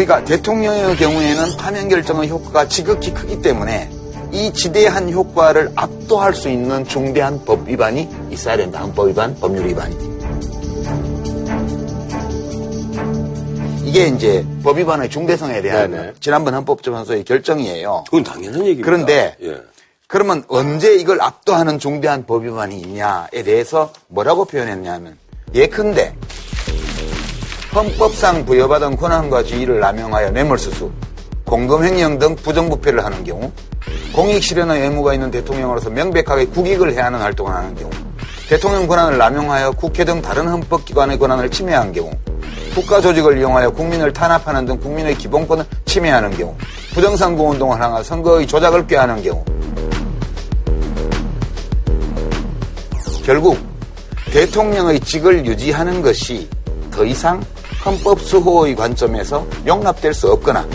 [0.00, 3.90] 그러니까 대통령의 경우에는 파면 결정의 효과가 지극히 크기 때문에
[4.32, 8.80] 이 지대한 효과를 압도할 수 있는 중대한 법 위반이 있어야 된다.
[8.80, 9.94] 헌법 위반, 법률 위반이.
[13.84, 16.12] 이게 이제 법 위반의 중대성에 대한 네네.
[16.20, 18.04] 지난번 헌법재판소의 결정이에요.
[18.06, 18.86] 그건 당연한 얘기입니다.
[18.86, 19.60] 그런데 예.
[20.06, 25.18] 그러면 언제 이걸 압도하는 중대한 법 위반이 있냐에 대해서 뭐라고 표현했냐면
[25.52, 26.14] 예컨대
[27.74, 30.90] 헌법상 부여받은 권한과 지위를 남용하여 뇌물수수,
[31.46, 33.52] 공금횡령 등 부정부패를 하는 경우
[34.12, 37.90] 공익 실현의 의무가 있는 대통령으로서 명백하게 국익을 해하는 활동을 하는 경우
[38.48, 42.10] 대통령 권한을 남용하여 국회 등 다른 헌법기관의 권한을 침해한 경우
[42.74, 46.56] 국가 조직을 이용하여 국민을 탄압하는 등 국민의 기본권을 침해하는 경우
[46.92, 49.44] 부정선거 운동을 향한 선거의 조작을 꾀하는 경우.
[53.24, 53.58] 결국
[54.32, 56.48] 대통령의 직을 유지하는 것이
[56.90, 57.40] 더 이상
[57.84, 60.66] 헌법 수호의 관점에서 용납될 수 없거나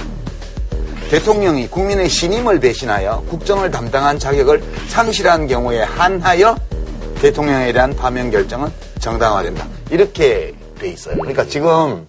[1.10, 6.56] 대통령이 국민의 신임을 배신하여 국정을 담당한 자격을 상실한 경우에 한하여
[7.22, 9.68] 대통령에 대한 파면 결정은 정당화된다.
[9.91, 11.15] 이렇게 돼 있어요.
[11.15, 12.08] 그러니까 지금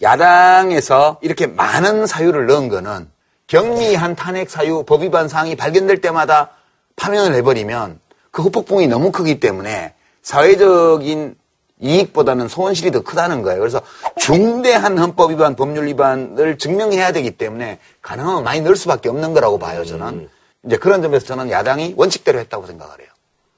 [0.00, 3.08] 야당에서 이렇게 많은 사유를 넣은 거는
[3.48, 6.50] 경미한 탄핵 사유, 법 위반 사항이 발견될 때마다
[6.96, 7.98] 파면을 해버리면
[8.30, 11.34] 그 후폭풍이 너무 크기 때문에 사회적인
[11.80, 13.60] 이익보다는 손실이 더 크다는 거예요.
[13.60, 13.80] 그래서
[14.16, 19.84] 중대한 헌법 위반, 법률 위반을 증명해야 되기 때문에 가능하면 많이 넣을 수밖에 없는 거라고 봐요,
[19.84, 20.28] 저는.
[20.64, 23.08] 이제 그런 점에서 저는 야당이 원칙대로 했다고 생각을 해요.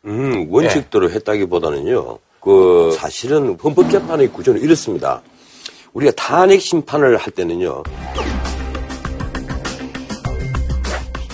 [0.07, 5.23] 음, 원칙대로 했다기보다는요, 그, 사실은 헌법재판의 구조는 이렇습니다.
[5.93, 7.83] 우리가 탄핵 심판을 할 때는요,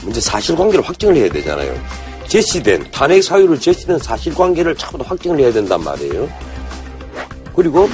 [0.04, 1.74] 먼저 사실관계를 확정을 해야 되잖아요.
[2.28, 6.28] 제시된, 탄핵 사유를 제시된 사실관계를 차고 확정을 해야 된단 말이에요.
[7.56, 7.88] 그리고,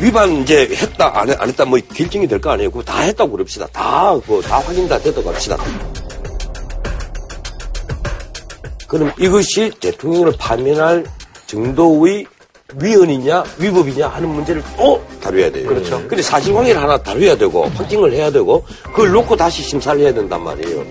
[0.00, 2.70] 위반 이제 했다, 안, 했- 안 했다, 뭐 결정이 될 거 아니에요.
[2.70, 3.66] 그거 다 했다고 그럽시다.
[3.72, 5.56] 다, 그거 다 확인 다 됐다고 합시다.
[8.88, 11.04] 그럼 이것이 대통령을 파면할
[11.46, 12.26] 정도의
[12.76, 15.68] 위헌이냐 위법이냐 하는 문제를 또 다뤄야 돼요.
[15.68, 15.98] 그렇죠.
[16.08, 20.84] 근데 사실관계를 하나 다뤄야 되고 확증을 해야 되고 그걸 놓고 다시 심사를 해야 된단 말이에요.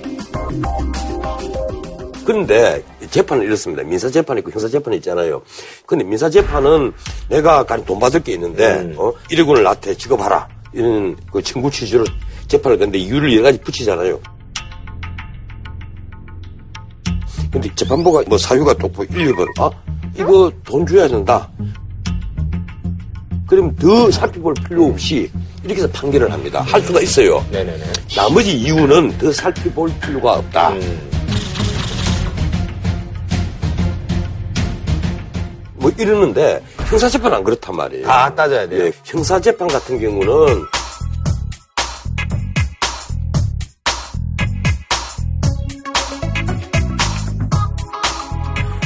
[2.29, 3.81] 그런데 재판은 이렇습니다.
[3.81, 5.41] 민사 재판 있고 형사 재판 있잖아요.
[5.87, 6.93] 근데 민사 재판은
[7.27, 9.11] 내가 간돈 받을 게 있는데, 어?
[9.31, 10.47] 1억원을 나한테 지급하라.
[10.71, 12.05] 이런 그 청구 취지로
[12.47, 14.19] 재판을 했는데 이유를 여러 가지 붙이잖아요.
[17.51, 19.71] 근데 재판부가 뭐 사유가 똑고 1, 2번, 아,
[20.15, 21.49] 이거 돈 줘야 된다.
[23.47, 25.31] 그럼 더 살펴볼 필요 없이
[25.63, 26.61] 이렇게 해서 판결을 합니다.
[26.61, 27.43] 할 수가 있어요.
[27.51, 27.85] 네네네.
[28.15, 30.75] 나머지 이유는 더 살펴볼 필요가 없다.
[35.89, 38.05] 뭐 이러는데 형사재판은 안 그렇단 말이에요.
[38.05, 38.85] 다 따져야 돼요.
[38.85, 40.65] 예, 형사재판 같은 경우는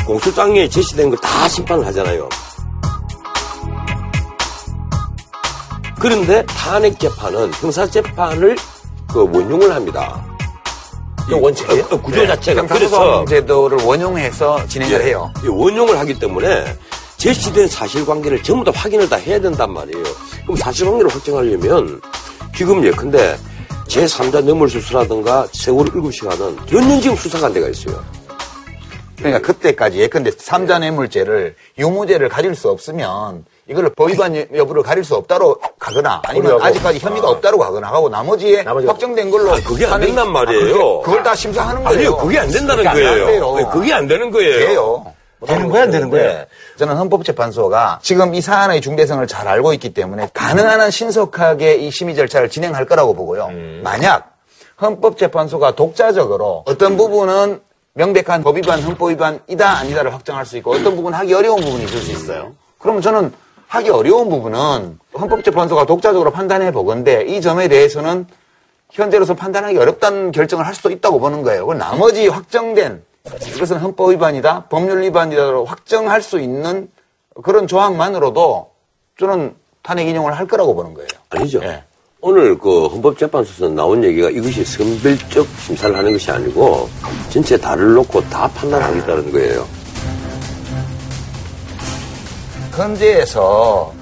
[0.06, 2.28] 공소장에 제시된 걸 다 심판을 하잖아요.
[6.00, 8.58] 그런데 탄핵 재판은 형사 재판을
[9.12, 10.22] 그 원용을 합니다.
[11.28, 11.88] 그 원칙이에요?
[12.02, 15.32] 구조 자체가 그래서 제도를 원용해서 진행을 예, 해요.
[15.44, 16.78] 예, 원용을 하기 때문에
[17.18, 20.04] 제시된 사실관계를 전부 다 확인을 다 해야 된단 말이에요.
[20.44, 22.02] 그럼 사실관계를 확정하려면
[22.56, 23.38] 지금 예컨대
[23.88, 28.04] 제3자 뇌물수수라든가 세월호 7시간은 연년 지금 수사관 데가 있어요.
[29.18, 35.56] 그러니까 그때까지 예컨대 삼자 뇌물죄를 유무죄를 가릴 수 없으면 이거를 법위반 여부를 가릴 수 없다로
[35.80, 36.62] 가거나 아니면.
[36.62, 40.62] 아직까지 혐의가 없다로 가거나 하고 나머지에 나머지 확정된 걸로 아, 그게 안 된단 아, 말이에요.
[41.00, 41.98] 그게- 그걸 다 심사하는 거예요.
[41.98, 43.56] 아니요, 그게 안 된다는 그게 안 거예요.
[43.56, 44.68] 네, 그게 안 되는 거예요.
[44.68, 45.06] 돼요.
[45.46, 46.46] 되는 거야, 안 되는 거야?
[46.78, 52.16] 저는 헌법재판소가 지금 이 사안의 중대성을 잘 알고 있기 때문에 가능한 한 신속하게 이 심의
[52.16, 53.50] 절차를 진행할 거라고 보고요.
[53.82, 54.32] 만약
[54.82, 57.62] 헌법재판소가 독자적으로 어떤 부분은
[57.94, 62.00] 명백한 법 위반, 헌법 위반이다 아니다를 확정할 수 있고 어떤 부분은 하기 어려운 부분이 있을
[62.00, 62.54] 수 있어요.
[62.80, 63.32] 그러면 저는
[63.74, 68.28] 하기 어려운 부분은 헌법재판소가 독자적으로 판단해 보건데 이 점에 대해서는
[68.92, 71.74] 현재로서 판단하기 어렵다는 결정을 할 수도 있다고 보는 거예요.
[71.74, 73.04] 나머지 확정된
[73.56, 76.88] 이것은 헌법 위반이다, 법률 위반이다로 확정할 수 있는
[77.42, 78.70] 그런 조항만으로도
[79.20, 81.10] 저는 탄핵 인용을 할 거라고 보는 거예요.
[81.30, 81.60] 아니죠.
[81.64, 81.84] 예.
[82.22, 86.90] 오늘 그 헌법재판소에서 나온 얘기가 이것이 선별적 심사를 하는 것이 아니고
[87.32, 89.66] 전체 다를 놓고 다 판단하겠다는 거예요.
[92.78, 93.94] 헌재에서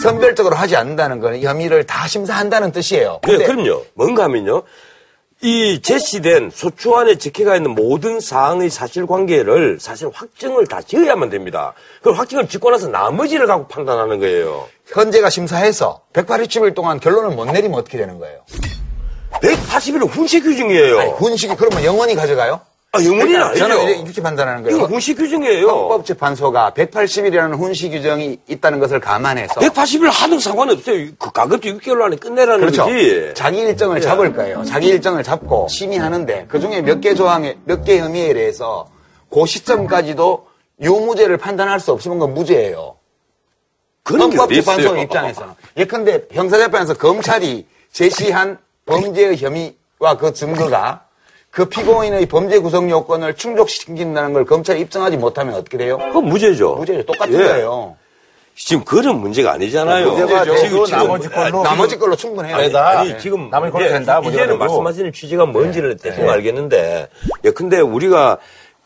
[0.00, 3.20] 선별적으로 하지 않는다는 거는 혐의를 다 심사한다는 뜻이에요.
[3.26, 3.84] 네, 그럼요.
[3.94, 4.62] 뭔가 하면요.
[5.44, 11.74] 이 제시된 소추안에 적혀가 있는 모든 사항의 사실관계를 사실 확정을 다 지어야만 됩니다.
[12.00, 14.68] 그 확정을 짓고 나서 나머지를 갖고 판단하는 거예요.
[14.94, 18.40] 헌재가 심사해서 180일 동안 결론을 못 내리면 어떻게 되는 거예요?
[19.42, 20.98] 180일은 훈시 규정이에요.
[21.00, 22.60] 아니, 훈식이 그러면 영원히 가져가요?
[22.94, 24.04] 아, 영원히는 그러니까 저는.
[24.04, 24.76] 이렇게 판단하는 거예요.
[24.76, 25.66] 이거 훈시 규정이에요.
[25.66, 31.06] 헌법재 판소가 180일이라는 훈시 규정이 있다는 것을 감안해서 180일 하든 상관없어요.
[31.18, 32.84] 그 가급적 6개월 안에 끝내라는 그렇죠.
[32.84, 33.32] 거지.
[33.34, 34.00] 자기 일정을 예.
[34.02, 34.62] 잡을 거예요.
[34.64, 38.86] 자기 일정을 잡고 심의하는데 그 중에 몇 개 조항에 몇 개 혐의에 대해서
[39.32, 40.46] 그 시점까지도
[40.82, 42.96] 유무죄를 판단할 수 없으면 그건 무죄예요.
[44.06, 44.96] 헌법재판소.
[44.98, 51.06] 입장에서는 예컨대 형사재판에서 검찰이 제시한 범죄의 혐의와 그 증거가
[51.52, 55.98] 그 피고인의 범죄 구성 요건을 충족시킨다는 걸 검찰이 입증하지 못하면 어떻게 돼요?
[55.98, 56.76] 그건 무죄죠.
[56.76, 57.04] 무죄죠.
[57.04, 57.44] 똑같은 예.
[57.44, 57.94] 거예요.
[58.54, 60.12] 지금 그런 문제가 아니잖아요.
[60.12, 62.56] 문제가 지금, 지금 나머지 걸로 나머지 걸로 충분해요.
[62.56, 63.00] 아니다.
[63.00, 64.58] 아니, 지금 남의 걸로 이제 된다, 뭐 이제는.
[64.58, 67.08] 말씀하시는 취지가 뭔지를 대충 알겠는데,
[67.44, 68.38] 예, 근데 우리가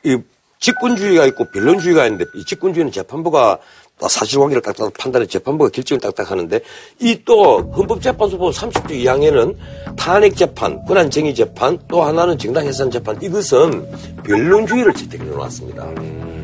[0.02, 0.18] 이
[0.58, 6.60] 직권주의가 있고 변론주의가 있는데, 이 직권주의는 재판부가 또 사실관계를 딱딱 판단해 재판부가 결정을 딱딱 하는데,
[7.00, 9.56] 이 또 헌법재판소법 30조 2항에는
[9.96, 13.86] 탄핵 재판, 권한쟁의재판, 또 하나는 정당 해산 재판, 이것은
[14.22, 15.88] 변론주의를 채택해 놓았습니다.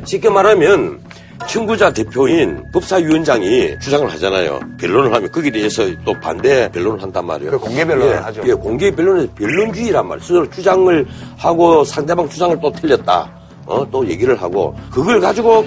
[0.06, 1.00] 쉽게 말하면,
[1.48, 4.60] 청구자 대표인 법사위원장이 주장을 하잖아요.
[4.78, 7.50] 변론을 하면 거기에 대해서 또 반대 변론을 한단 말이에요.
[7.52, 8.42] 그 공개 변론을 예, 하죠.
[8.46, 10.22] 예, 공개 변론에서 변론주의란 말이에요.
[10.22, 13.30] 스스로 주장을 하고 상대방 주장을 또 틀렸다.
[13.66, 15.64] 어, 또 얘기를 하고 그걸 가지고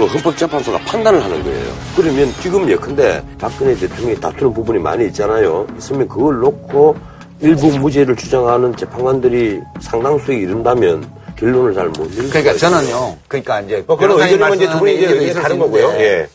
[0.00, 1.72] 그 헌법재판소가 판단을 하는 거예요.
[1.94, 5.66] 그러면 지금 예컨대 박근혜 대통령이 다투는 부분이 많이 있잖아요.
[5.76, 6.96] 있으면 그걸 놓고
[7.40, 11.06] 일부 무죄를 주장하는 재판관들이 상당수에 이른다면
[11.38, 12.56] 결론을 잘 못 내릴 그러니까.
[12.56, 13.16] 저는요.
[13.28, 15.88] 그러니까 이제 뭐 그런 의견이면 이제 두 분이 이제 다른 수 거고요.
[15.98, 16.28] 예.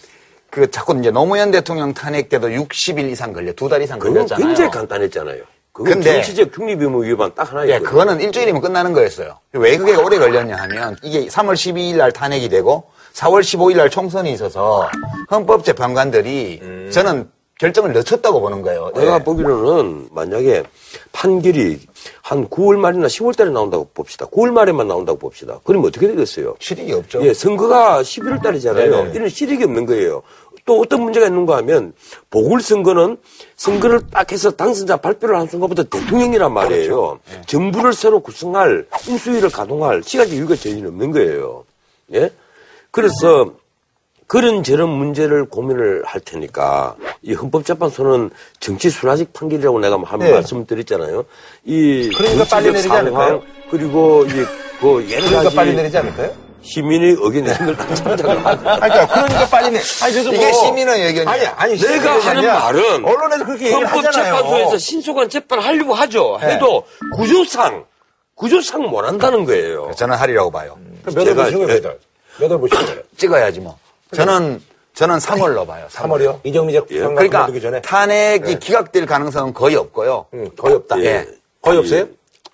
[0.51, 4.45] 그 자꾸 이제 노무현 대통령 탄핵 때도 60일 이상 걸려 두 달 이상 걸렸잖아요.
[4.45, 5.41] 굉장히 간단했잖아요.
[5.71, 7.79] 그건 근데- 정치적 중립 의무 위반 딱 하나 예.
[7.79, 9.39] 그거는 일주일이면 끝나는 거였어요.
[9.53, 14.31] 왜 그게 오래 걸렸냐 하면 이게 3월 12일 날 탄핵이 되고 4월 15일 날 총선이
[14.33, 14.89] 있어서
[15.31, 18.91] 헌법재판관들이 저는 결정을 늦췄다고 보는 거예요.
[18.93, 19.23] 내가 예.
[19.23, 20.63] 보기로는 만약에
[21.13, 21.79] 판결이
[22.21, 24.25] 한 9월 말이나 10월 달에 나온다고 봅시다.
[24.25, 25.59] 9월 말에만 나온다고 봅시다.
[25.63, 26.55] 그러면 어떻게 되겠어요?
[26.59, 27.25] 실익이 없죠.
[27.25, 28.91] 예, 선거가 11월 달이잖아요.
[28.91, 29.11] 네네.
[29.13, 30.21] 이런 실익이 없는 거예요.
[30.65, 31.93] 또 어떤 문제가 있는가 하면
[32.31, 33.17] 보궐선거는
[33.55, 37.19] 선거를 딱 해서 당선자 발표를 한 순간부터 대통령이란 말이에요.
[37.45, 41.63] 정부를 새로 구성할 인수위를 가동할 시간적 여유가 전혀 없는 거예요.
[42.13, 42.31] 예?
[42.95, 43.51] 그래서
[44.25, 48.29] 그런 저런 문제를 고민을 할 테니까 이 헌법재판소는
[48.61, 50.31] 정치 순화적 판결이라고 내가 한 네.
[50.31, 51.25] 말씀을 드렸잖아요.
[51.65, 53.43] 이 그러니까 빨리 내리지 않을까요?
[53.69, 54.45] 그리고 이제
[54.79, 56.31] 그 여러 그러니까 가지 빨리 내리지 않을까요?
[56.61, 59.79] 시민의 의견 내는 걸다 참작을 하고 그러니까, 그러니까 빨리 내.
[60.01, 61.29] 아니, 그래서 이게 뭐- 시민의 의견이에요.
[61.29, 63.71] 아니, 아니, 내가 시민의 하는 의견이 아니라 말은 언론에서 그렇게.
[63.73, 66.39] 헌법재판소에서 신속한 재판을 하려고 하죠.
[66.41, 66.53] 네.
[66.53, 66.83] 해도
[67.15, 67.83] 구조상
[68.35, 69.91] 구조상 못 한다는 거예요.
[69.97, 70.77] 저는 하리라고 봐요.
[71.13, 71.81] 몇월 제가- 거예요,
[72.39, 72.59] 몇월?
[72.59, 73.01] 보시는 거예요?
[73.17, 73.77] 찍어야지 뭐.
[74.13, 74.61] 저는
[74.93, 75.87] 저는 3월로 봐요.
[75.91, 76.39] 3월 이요?
[76.43, 77.81] 이정미 재판관 그러니까 그만두기 전에?
[77.81, 80.25] 탄핵이 기각될 가능성은 거의 없고요.
[80.33, 80.99] 응, 거의 없다.
[81.03, 81.27] 예.
[81.61, 82.07] 거의 없어요?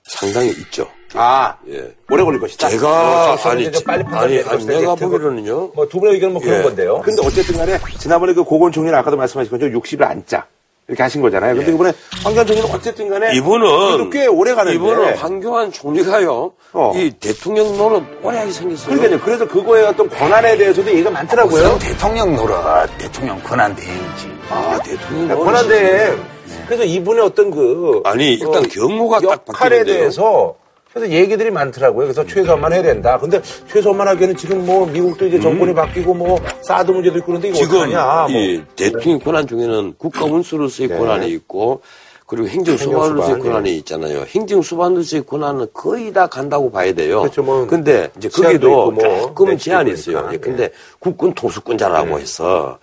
[0.04, 0.88] 상당히 있죠.
[1.14, 1.94] 아, 예.
[2.10, 2.70] 오래 걸릴 것이다.
[2.70, 4.66] 제가 어, 아니, 빨리 아니, 아니.
[4.66, 5.68] 내가 보기로는요.
[5.76, 6.64] 뭐 두 분의 의견은 뭐 그런 예.
[6.64, 7.02] 건데요.
[7.02, 10.48] 근데 어쨌든 간에 지난번에 그 고건 총리는 아까도 말씀하신 것처럼 60일 앉자.
[10.92, 11.56] 이렇게 하신 거잖아요.
[11.56, 14.76] 근데 이번에 황교안 총리는 어쨌든 간에 이분은 꽤 오래 가는데.
[14.76, 16.52] 이분은 황교안 총리가요.
[16.74, 16.92] 어.
[16.96, 18.88] 이 대통령 노릇 오래 하게 생겼어요.
[18.98, 19.22] 그러니까요.
[19.24, 21.64] 그래서 그거에 어떤 권한에 대해서도 얘기가 많더라고요.
[21.76, 22.58] 무슨 대통령 노릇,
[22.98, 24.32] 대통령 권한 대행이지.
[24.50, 25.46] 아 대통령 노릇.
[25.46, 26.18] 권한대
[26.66, 29.86] 그래서 이분의 어떤 그 아니 일단 어, 경호가 딱 역할에.
[29.86, 30.56] 대해서
[30.94, 32.08] 그래서 얘기들이 많더라고요.
[32.08, 33.18] 그래서 최소한만 해야 된다.
[33.18, 37.60] 근데 최소한만 하기에는 지금 뭐 미국도 이제 정권이 바뀌고 뭐 사드 문제도 있고 그런데 이거
[37.60, 37.64] 음.
[37.64, 38.28] 지금 어떡하냐.
[38.30, 38.30] 뭐.
[38.30, 40.98] 이 대통령 권한 중에는 국가 원수로서의 네.
[40.98, 41.82] 권한이 있고
[42.26, 44.26] 그리고 행정수반으로서의 행정수반, 권한이 있잖아요.
[44.28, 47.22] 행정수반으로서의 권한은 거의 다 간다고 봐야 돼요.
[47.22, 50.30] 그렇죠, 뭐 근데 이제 거기도 뭐 조금 제한이 있고 있어요.
[50.34, 52.80] 예, 근데 국군 통수권자라고 해서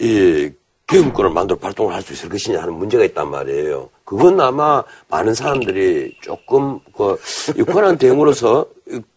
[0.00, 0.50] 이
[0.92, 3.88] 계엄권을 만들어 발동을 할 수 있을 것이냐 하는 문제가 있단 말이에요.
[4.04, 8.66] 그건 아마 많은 사람들이 조금 그이 권한 대응으로서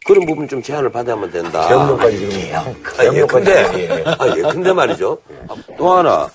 [0.06, 1.68] 그런 부분 좀 제한을 받아야만 된다.
[1.68, 4.04] 계엄령까지 지금 아, 예, 근데, 예.
[4.08, 5.18] 아, 예, 근데 말이죠.
[5.50, 6.30] 아, 또 하나,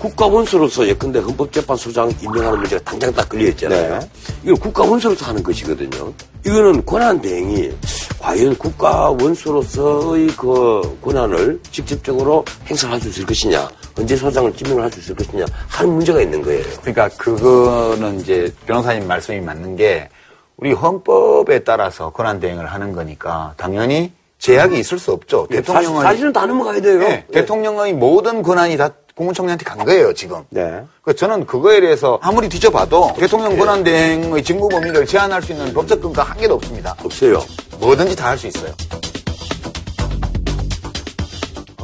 [0.00, 3.98] 국가 원수로서 예컨대 헌법재판소장 임명하는 문제가 당장 딱 걸려있잖아요.
[3.98, 4.10] 네.
[4.44, 6.12] 이건 국가 원수로서 하는 것이거든요.
[6.46, 7.70] 이거는 권한 대행이
[8.18, 15.00] 과연 국가 원수로서의 그 권한을 직접적으로 행사할 수 있을 것이냐, 헌재 소장을 지명을 할 수
[15.00, 16.64] 있을 것이냐 하는 문제가 있는 거예요.
[16.80, 20.08] 그러니까 그거는 이제 변호사님 말씀이 맞는 게
[20.56, 25.46] 우리 헌법에 따라서 권한 대행을 하는 거니까 당연히 제약이 있을 수 없죠.
[25.50, 26.98] 대통령은 사실, 사실 은 다 넘어가야 돼요.
[27.00, 28.88] 네, 대통령의 모든 권한이 다
[29.24, 30.42] 국무총리한테 간 거예요, 지금.
[30.48, 30.82] 네.
[31.02, 36.00] 그 저는 그거에 대해서 아무리 뒤져봐도 대통령 권한 대행의 직무 범위를 제한할 수 있는 법적
[36.00, 36.96] 근거 한 개도 없습니다.
[37.04, 37.44] 없어요.
[37.78, 38.72] 뭐든지 다 할 수 있어요.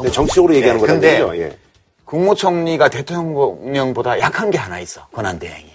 [0.03, 0.87] 네, 정치적으로 얘기하는 네.
[0.87, 1.59] 근데 예.
[2.07, 5.07] 국무총리가 대통령보다 약한 게 하나 있어.
[5.13, 5.67] 권한대행이.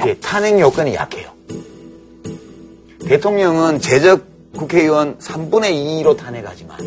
[0.00, 1.30] 이게 탄핵 요건이 약해요.
[3.06, 4.24] 대통령은 제적
[4.56, 6.78] 국회의원 3분의 2로 탄핵하지만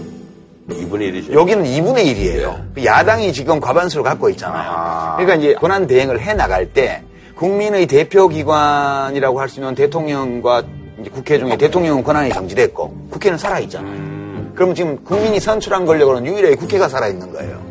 [0.70, 1.34] 2분의 1이죠.
[1.34, 2.84] 여기는 2분의 1이에요.
[2.86, 5.16] 야당이 지금 과반수를 갖고 있잖아요.
[5.18, 7.04] 그러니까 이제 권한 대행을 해 나갈 때
[7.36, 10.64] 국민의 대표 기관이라고 할 수 있는 대통령과
[11.02, 14.14] 이제 국회 중에 대통령은 권한이 정지됐고 국회는 살아 있잖아요.
[14.56, 17.62] 그러면 지금 국민이 선출한 권력으로는 유일하게 국회가 살아 있는 거예요.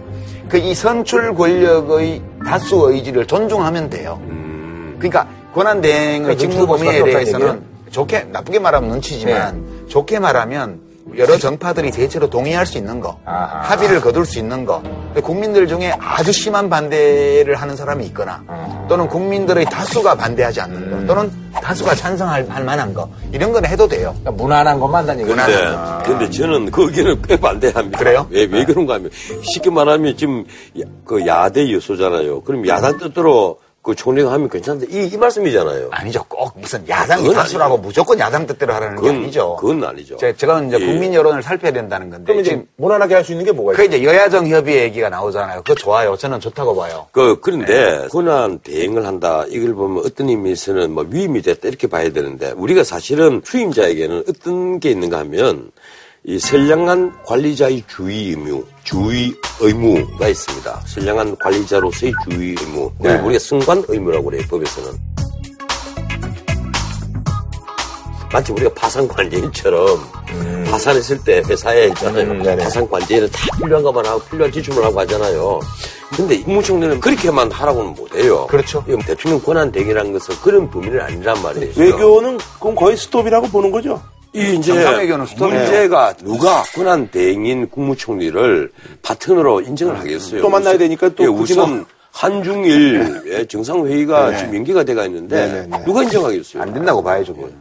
[0.49, 4.21] 그 이 선출 권력의 다수 의지를 존중하면 돼요.
[4.99, 10.81] 그러니까 권한 대행의 그러니까 직무 범위에 대해서는 좋게 나쁘게 말하면 눈치지만 좋게 말하면
[11.19, 13.61] 여러 정파들이 대체로 동의할 수 있는 거, 아하.
[13.63, 14.81] 합의를 거둘 수 있는 거.
[14.83, 18.43] 근데 국민들 중에 아주 심한 반대를 하는 사람이 있거나
[18.89, 23.87] 또는 국민들의 다수가 반대하지 않는 거 또는 다수가 찬성할 할 만한 거 이런 건 해도
[23.87, 24.15] 돼요.
[24.21, 25.37] 그러니까 무난한 것만 얘기죠.
[25.37, 27.99] 근데, 무난한 근데 저는 거기는 꽤 반대합니다.
[27.99, 28.27] 그래요?
[28.31, 29.11] 왜, 왜 그런가 하면,
[29.43, 30.45] 쉽게 말하면 지금
[30.81, 32.43] 야- 그 야대 요소잖아요.
[32.43, 34.87] 그럼 야당 뜻대로 그 총리가 하면 괜찮다.
[34.89, 35.89] 이, 이 말씀이잖아요.
[35.91, 36.25] 아니죠.
[36.29, 39.57] 꼭 무슨 야당이 다수라고 무조건 야당 뜻대로 하라는 게 그건, 아니죠.
[39.59, 40.17] 그건 아니죠.
[40.19, 40.87] 제- 제가 이제 예.
[40.87, 43.97] 국민 여론을 살펴야 된다는 건데 그럼 이제 무난하게 할 수 있는 게 뭐가 그 있어요?
[43.97, 45.63] 이제 여야정 협의 얘기가 나오잖아요.
[45.63, 46.17] 그거 좋아요.
[46.17, 47.07] 저는 좋다고 봐요.
[47.11, 49.45] 그, 그런데, 권한 대행을 한다.
[49.49, 51.67] 이걸 보면 어떤 의미에서는 뭐 위임이 됐다.
[51.69, 55.71] 이렇게 봐야 되는데, 우리가 사실은 수임자에게는 어떤 게 있는가 하면,
[56.25, 60.83] 이 선량한 관리자의 주의 의무, 주의 의무가 있습니다.
[60.87, 62.93] 선량한 관리자로서의 주의 의무.
[62.93, 64.93] 그걸 우리가 승관 의무라고 그래요, 법에서는.
[68.33, 69.99] 마치 우리가 파산 관제인처럼
[70.71, 72.31] 파산했을 때 회사에 있잖아요.
[72.31, 72.43] 음.
[72.57, 75.61] 파산 관제는 다 필요한 것만 하고 필요한 지출만 하고 하잖아요.
[76.17, 78.47] 근데 국무총리는 그렇게만 하라고는 못해요.
[78.47, 78.83] 그렇죠.
[78.89, 81.73] 이 대통령 권한 대행이라는 것은 그런 범위는 아니란 말이에요.
[81.77, 84.01] 외교는 그럼 거의 스톱이라고 보는 거죠.
[84.35, 84.73] 이 이제.
[84.73, 90.41] 문제가 누가 권한 대행인 국무총리를 파트너로 인정을 하겠어요.
[90.41, 95.85] 또 만나야 되니까 또 예, 우선 뭐- 한중일 정상회의가 지금 연기가 돼가 있는데 네네네.
[95.85, 96.63] 누가 인정하겠어요?
[96.63, 97.35] 안 된다고 봐야죠.
[97.35, 97.55] 그건.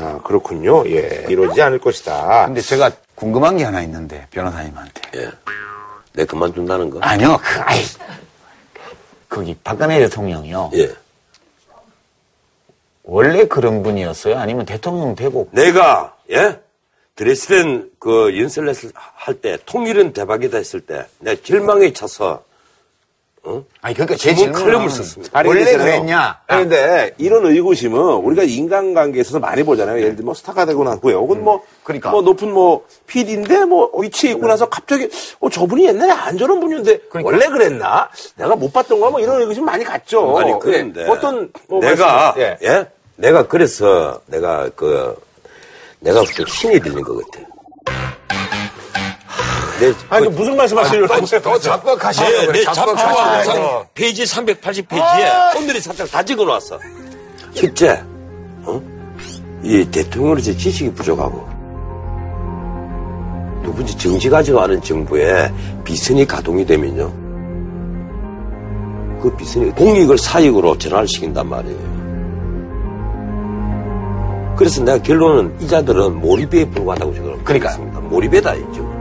[0.00, 0.84] 아, 그렇군요.
[0.88, 1.26] 예.
[1.28, 2.46] 이루어지지 않을 것이다.
[2.46, 5.02] 근데 제가 궁금한 게 하나 있는데 변호사님한테.
[5.16, 5.30] 예.
[6.14, 6.98] 내 그만둔다는 거?
[7.00, 7.38] 아니요.
[7.42, 7.80] 그, 아이.
[9.28, 10.70] 거기 박근혜 대통령이요.
[10.74, 10.90] 예.
[13.04, 14.38] 원래 그런 분이었어요?
[14.38, 16.60] 아니면 대통령 되고 내가 예
[17.14, 22.44] 드레스덴 그 연설했을 할 때 통일은 대박이다 했을 때 내가 절망에 차서
[23.80, 25.42] 아니 그러니까 제 지금 질문은 칼럼을 썼습니다.
[25.44, 25.76] 원래.
[25.76, 26.40] 그랬냐?
[26.46, 29.98] 아니, 근데 이런 의구심은 우리가 인간관계에 있어서 많이 보잖아요.
[29.98, 32.12] 예를 들면 뭐 스타가 되고 난 후에 혹은 뭐, 그러니까.
[32.12, 35.08] 뭐 높은 뭐 PD인데 뭐 위치에 있고 나서 갑자기
[35.40, 38.08] 어, 저분이 옛날에 안 저런 분이었는데 원래 그랬나?
[38.36, 40.38] 내가 못 봤던 거뭐 이런 의구심 많이 갔죠.
[40.38, 41.08] 아니 그런데 예.
[41.08, 42.56] 어떤 뭐 내가 예.
[42.62, 42.86] 예.
[43.16, 45.20] 내가 그래서 내가 그
[45.98, 47.48] 내가 좀 신이 들린 것 같아.
[49.82, 51.42] 내, 아니, 그 무슨 말씀 하시려고 하세요?
[51.42, 53.16] 더 작곡하시려고 네, 작곡하시려고.
[53.44, 56.78] 잡화상 페이지 380페이지에 오늘의 살짝 다 적어 놓았어.
[57.52, 58.00] 첫째,
[58.64, 58.80] 어?
[59.64, 61.48] 이 대통령으로서 지식이 부족하고,
[63.64, 65.52] 두 번째, 정치 가지고 하는 정부에
[65.84, 67.12] 비선이 가동이 되면요.
[69.20, 71.92] 그 비선이 공익을 사익으로 전환시킨단 말이에요.
[74.56, 77.42] 그래서 내가 결론은 이자들은 몰입에 불과하다고 그러니까요.
[77.44, 78.00] 그렇습니다.
[78.00, 78.91] 몰입에다 있죠.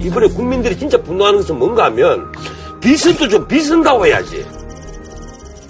[0.00, 2.32] 이번에 국민들이 진짜 분노하는 것은 뭔가 하면
[2.80, 4.46] 비선도 좀 비선다고 해야지.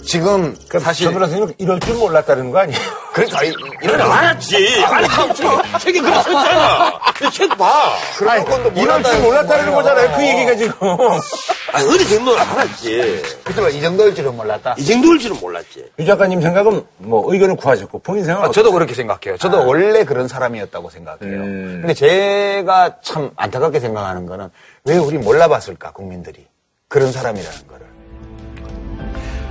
[0.02, 2.78] 지금 사실 저 변호사님은 이럴 줄 몰랐다는 거 아니에요?
[3.26, 3.52] 그러니까 이-
[3.82, 4.84] 이런 거 알았지.
[4.84, 7.00] 아니, 책에, 책에 그렇써있잖아
[7.32, 7.96] 책 봐.
[8.16, 10.16] 그런 건도 이럴 줄 몰랐다는 거잖아요.
[10.16, 10.72] 그 얘기가 지금.
[11.72, 13.22] 아니, 어느 정도는 알았지.
[13.44, 14.74] 그때가 이 정도일 줄은 몰랐다.
[14.78, 15.90] 이 정도일 줄은 몰랐지.
[15.98, 19.36] 유 작가님 생각은 뭐 의견을 구하셨고 본인 생각은 아, 저도 그렇게 생각해요.
[19.38, 21.38] 저도 원래 그런 사람이었다고 생각해요.
[21.40, 24.50] 근데 제가 참 안타깝게 생각하는 거는
[24.84, 26.46] 왜 우리 몰라봤을까, 국민들이.
[26.88, 27.87] 그런 사람이라는 거를.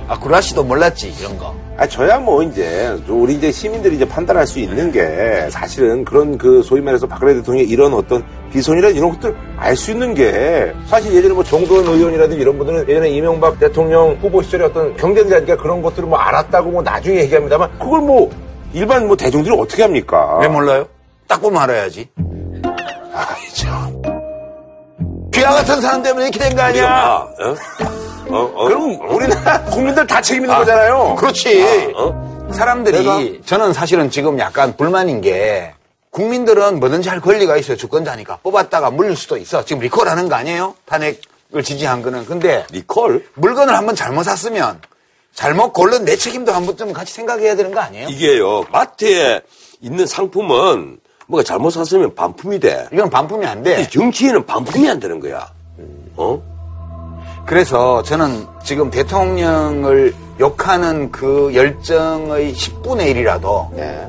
[0.08, 1.54] 아, 구라 씨도 몰랐지, 이런 거.
[1.76, 6.62] 아, 저야 뭐 이제 우리 이제 시민들이 이제 판단할 수 있는 게 사실은 그런 그
[6.62, 11.34] 소위 말해서 박근혜 대통령의 이런 어떤 비선이나 이런 것들 알 수 있는 게 사실 예전에
[11.34, 16.18] 뭐 정도원 의원이라든지 이런 분들은 예전에 이명박 대통령 후보 시절에 어떤 경쟁자니까 그런 것들을 뭐
[16.18, 18.30] 알았다고 뭐 나중에 얘기합니다만 그걸 뭐
[18.72, 20.38] 일반 뭐 대중들이 어떻게 합니까?
[20.40, 20.86] 왜 몰라요?
[21.28, 22.08] 딱 보면 알아야지.
[23.12, 24.02] 아니죠.
[25.32, 26.88] 귀하 같은 사람 때문에 이렇게 된 거 아니야?
[26.90, 27.54] 아, 어?
[28.30, 28.64] 어, 어?
[28.66, 31.14] 그럼 우리나라 국민들 다 책임 있는 거잖아요.
[31.16, 31.92] 그렇지.
[31.96, 32.48] 어?
[32.52, 33.42] 사람들이?
[33.44, 35.72] 저는 사실은 지금 약간 불만인 게
[36.10, 37.76] 국민들은 뭐든지 할 권리가 있어요.
[37.76, 38.38] 주권자니까.
[38.42, 39.64] 뽑았다가 물릴 수도 있어.
[39.64, 40.74] 지금 리콜하는 거 아니에요?
[40.86, 42.24] 탄핵을 지지한 거는.
[42.26, 43.26] 근데 니콜?
[43.34, 44.80] 물건을 한번 잘못 샀으면
[45.34, 48.08] 잘못 고른 내 책임도 한 번쯤 같이 생각해야 되는 거 아니에요?
[48.08, 49.40] 이게요, 마트에
[49.80, 50.98] 있는 상품은
[51.28, 52.88] 뭐가 잘못 샀으면 반품이 돼.
[52.92, 53.82] 이건 반품이 안 돼.
[53.82, 55.48] 이 정치인은 반품이 안 되는 거야.
[56.16, 56.42] 어?
[57.48, 64.06] 그래서 저는 지금 대통령을 욕하는 그 열정의 10분의 1이라도 네.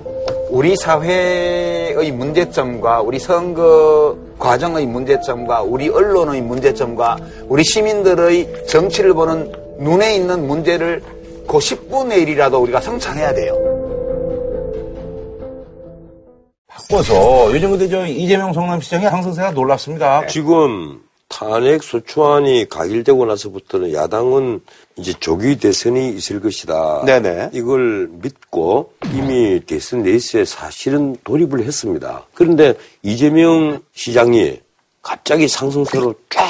[0.50, 7.18] 우리 사회의 문제점과 우리 선거 과정의 문제점과 우리 언론의 문제점과
[7.48, 11.02] 우리 시민들의 정치를 보는 눈에 있는 문제를
[11.48, 13.56] 그 10분의 1이라도 우리가 성찰해야 돼요.
[16.68, 20.28] 바꿔서 요즘 근데 저 이재명 성남시장의 상승세가 놀랍습니다.
[20.28, 24.62] 지금 탄핵 소추안이 가결되고 나서부터는 야당은
[24.98, 27.04] 이제 조기 대선이 있을 것이다.
[27.06, 27.52] 네네.
[27.54, 32.26] 이걸 믿고 이미 대선 레이스에 사실은 돌입을 했습니다.
[32.34, 32.74] 그런데
[33.04, 34.60] 이재명 시장이
[35.02, 36.44] 갑자기 상승세로 쫙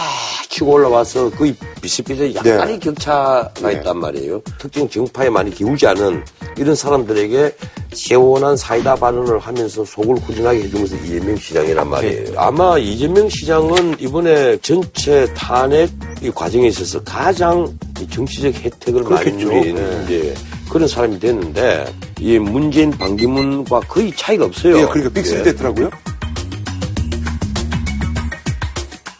[0.49, 4.41] 치고 올라와서 거의 비슷비슷 약간의 격차가 있단 말이에요.
[4.57, 6.23] 특정 정파에 많이 기울지 않은
[6.57, 7.55] 이런 사람들에게
[7.93, 12.33] 시원한 사이다 반응을 하면서 속을 후련하게 해주면서 이재명 시장이란 말이에요.
[12.35, 15.89] 아마 이재명 시장은 이번에 전체 탄핵
[16.21, 17.71] 이 과정에 있어서 가장
[18.01, 19.31] 이 정치적 혜택을 많이.
[19.31, 20.33] 누리는 이제
[20.71, 21.85] 그런 사람이 됐는데
[22.19, 24.79] 이 문재인 반기문과 거의 차이가 없어요.
[24.79, 25.43] 예, 그러니까 빅스리 예.
[25.43, 25.89] 됐더라고요.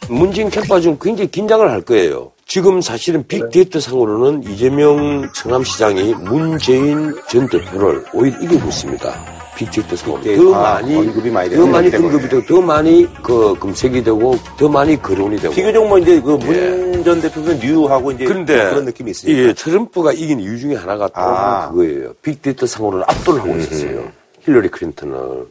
[0.10, 2.32] 문재인 캠프가 지금 굉장히 긴장을 할 거예요.
[2.46, 9.40] 지금 사실은 빅데이터 상으로는 이재명 성남시장이 문재인 전 대표를 오히려 이기고 있습니다.
[9.56, 10.22] 빅데이터 상으로.
[10.22, 11.96] 더 빅데이터 많이, 언급이 많이 더 많이.
[11.96, 15.54] 언급이 되고, 더 많이 그 검색이 되고, 더 많이 거론이 되고.
[15.54, 19.40] 비교적 뭐 이제 그 문전 대표는 뉴하고 이제 그런데 그런 느낌이 있으니까.
[19.40, 21.70] 예, 트럼프가 이긴 이유 중에 하나가 또 아.
[21.70, 22.14] 그거예요.
[22.22, 24.10] 빅데이터 상으로는 압도를 하고 있었어요.
[24.42, 25.46] 힐러리 클린턴을.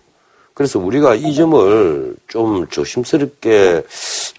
[0.59, 3.82] 그래서 우리가 이 점을 좀 조심스럽게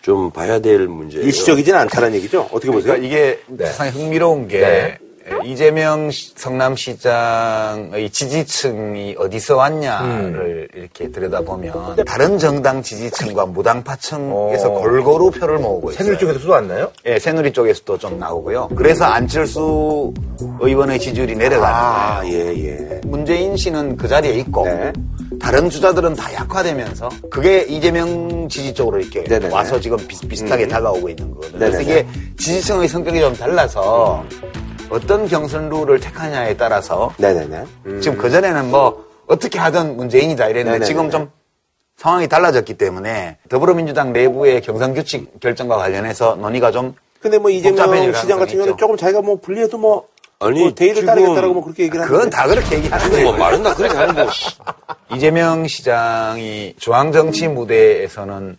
[0.02, 1.26] 좀 봐야 될 문제예요.
[1.26, 2.42] 일시적이진 않다는 얘기죠.
[2.52, 2.94] 어떻게 보세요?
[2.96, 3.40] 그러니까 이게
[3.72, 4.98] 상당히 흥미로운 게 네.
[5.46, 14.82] 이재명 시- 성남시장의 지지층이 어디서 왔냐를 이렇게 들여다보면 다른 정당 지지층과 무당파층에서 어.
[14.82, 16.04] 골고루 표를 모으고 있어요.
[16.04, 16.92] 새누리 쪽에서도 왔나요?
[17.06, 18.70] 예, 새누리 쪽에서도 좀 나오고요.
[18.76, 20.14] 그래서 안철수
[20.60, 22.36] 의원의 지지율이 내려가는 아, 거예요.
[22.36, 23.02] 예, 예.
[23.06, 24.92] 문재인 씨는 그 자리에 있고 네.
[25.42, 29.54] 다른 주자들은 다 약화되면서 그게 이재명 지지 쪽으로 이렇게 네네네.
[29.54, 31.60] 와서 지금 비슷비슷하게 다가오고 있는 거거든요.
[31.60, 32.00] 그래서 네네네.
[32.02, 34.24] 이게 지지층의 성격이 좀 달라서
[34.90, 37.66] 어떤 경선 룰을 택하냐에 따라서 네네네.
[38.02, 40.86] 지금 그전에는 뭐 어떻게 하든 문재인이다 이랬는데 네네네.
[40.86, 41.32] 지금 좀
[41.98, 48.40] 상황이 달라졌기 때문에 더불어민주당 내부의 경선 규칙 결정과 관련해서 논의가 좀 근데 뭐 이재명 시장
[48.40, 48.78] 같은 경우는.
[48.78, 50.08] 조금 자기가 뭐 불리해도 뭐,
[50.40, 52.16] 아니, 뭐 대의를 따르겠다라고 뭐 그렇게 얘기를 하는데.
[52.18, 53.26] 그건 다 그렇게 얘기하는 거예요.
[53.26, 54.26] 뭐 말은 다 그렇게 하는 거.
[55.14, 58.58] 이재명 시장이 중앙정치 무대에서는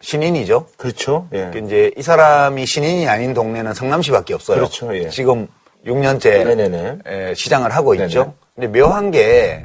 [0.00, 0.66] 신인이죠.
[0.76, 1.28] 그렇죠.
[1.32, 1.50] 예.
[1.52, 4.56] 그 이제 이 사람이 신인이 아닌 동네는 성남시밖에 없어요.
[4.58, 5.08] 그렇죠, 예.
[5.08, 5.46] 지금
[5.86, 7.34] 6년째 네네네.
[7.34, 8.06] 시장을 하고 네네.
[8.06, 8.34] 있죠.
[8.54, 9.64] 근데 묘한 게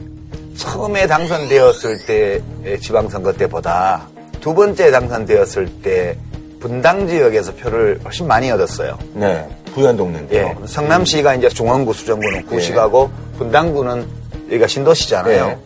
[0.55, 4.07] 처음에 당선되었을 때의 지방선거 때보다
[4.41, 6.17] 두 번째 당선되었을 때
[6.59, 8.97] 분당 지역에서 표를 훨씬 많이 얻었어요.
[9.13, 9.47] 네.
[9.73, 10.57] 부연 동네인데요.
[10.61, 10.67] 예.
[10.67, 14.05] 성남시가 이제 중원구, 수정구는 구시가고 분당구는
[14.47, 15.47] 여기가 신도시잖아요.
[15.47, 15.57] 네.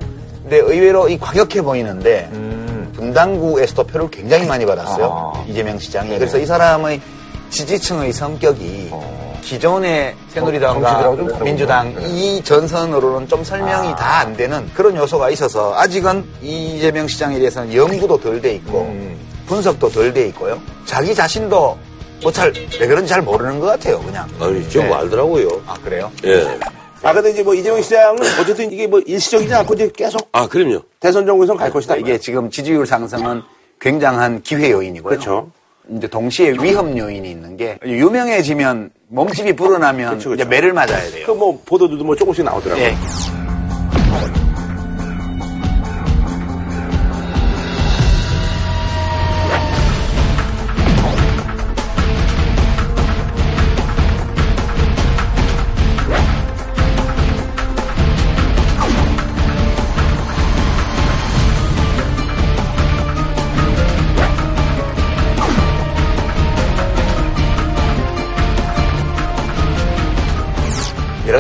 [0.44, 2.91] 근데 의외로 이 과격해 보이는데 음.
[2.96, 5.34] 분당구에서도 표를 굉장히 많이 받았어요.
[5.36, 5.44] 아.
[5.48, 6.08] 이재명 시장이.
[6.10, 6.20] 네네.
[6.20, 7.02] 그래서 이 사람의
[7.50, 9.39] 지지층의 성격이 어.
[9.44, 11.16] 기존의 새누리당과.
[11.44, 12.08] 민주당 네.
[12.08, 13.96] 이 전선으로는 좀 설명이 아.
[13.96, 19.18] 다안 되는 그런 요소가 있어서 아직은 이재명 시장에 대해서는 연구도 덜 돼 있고 음.
[19.48, 20.60] 분석도 덜 돼 있고요.
[20.86, 21.78] 자기 자신도
[22.22, 24.26] 뭐 잘 왜 그런지 잘 모르는 것 같아요, 그냥.
[24.39, 24.94] 아니, 좀 네.
[24.94, 25.48] 알더라고요.
[25.68, 26.10] 아 그래요?
[26.26, 26.58] 예.
[27.04, 30.82] 아, 근데 이제 뭐 이재명 시장은 어쨌든 이게 뭐 일시적이지 않고 이제 계속 아, 그럼요.
[30.99, 31.97] 대선 정국에선 갈 것이다.
[31.97, 33.41] 이게 지금 지지율 상승은
[33.82, 35.10] 굉장한 기회 요인이고요.
[35.10, 35.51] 그렇죠.
[35.91, 40.41] 이제 동시에 위험 요인이 있는 게 유명해지면 몸집이 불어나면 그렇죠, 그렇죠.
[40.41, 41.26] 이제 매를 맞아야 돼요.
[41.26, 42.86] 그 뭐 보도들도 뭐 조금씩 나오더라고요.
[42.86, 42.95] 예.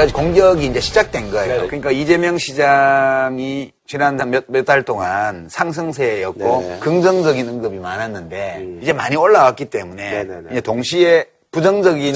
[0.03, 1.65] 가지 공격이 이제 시작된 거예요.
[1.67, 6.79] 그러니까 이재명 시장이 지난 몇몇달 동안 상승세였고 네.
[6.81, 10.47] 긍정적인 언급이 많았는데 이제 많이 올라왔기 때문에 네네네.
[10.51, 12.15] 이제 동시에 부정적인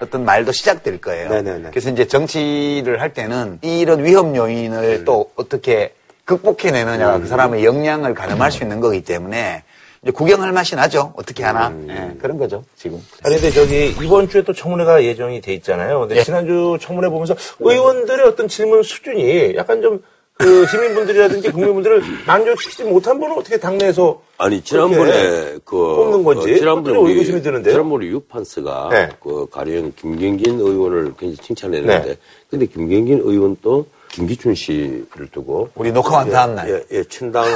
[0.00, 1.28] 어떤 말도 시작될 거예요.
[1.28, 1.70] 네네네.
[1.70, 5.92] 그래서 이제 정치를 할 때는 이런 위험 요인을 또 어떻게
[6.24, 9.62] 극복해내느냐가 그 사람의 역량을 가늠할 수 있는 거기 때문에
[10.02, 11.12] 이제 구경할 맛이 나죠.
[11.16, 13.04] 어떻게 하나 예, 그런 거죠 지금.
[13.22, 16.00] 아니, 근데 저기, 이번 주에 또 청문회가 예정이 돼 있잖아요.
[16.00, 16.22] 근데 예.
[16.22, 20.02] 지난주 청문회 보면서 의원들의 어떤 질문 수준이 약간 좀,
[20.40, 26.96] 그 시민분들이라든지 국민분들을 만족시키지 못한 분은 어떻게 당내에서 아니 지난번에 그 뽑는 건지 어, 지난번에
[26.96, 27.74] 우리 의구심이 드는데요.
[27.74, 29.08] 지난번에 유판스가 네.
[29.22, 32.16] 그 가령 김경진 의원을 굉장히 칭찬했는데 네.
[32.48, 36.70] 근데 김경진 의원 또 김기춘 씨를 두고 우리 녹화한 다음 날.
[36.70, 37.50] 예, 예, 친당할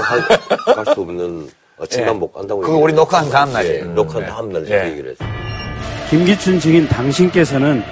[0.95, 2.19] 수 없는 어, 친당 예.
[2.19, 3.81] 못 간다고 그거 우리 녹화한 다음 날이에요.
[3.81, 4.91] 예, 녹화한 다음 날 예.
[4.91, 5.29] 얘기를 했어요.
[6.11, 7.83] 김기춘 증인 당신께서는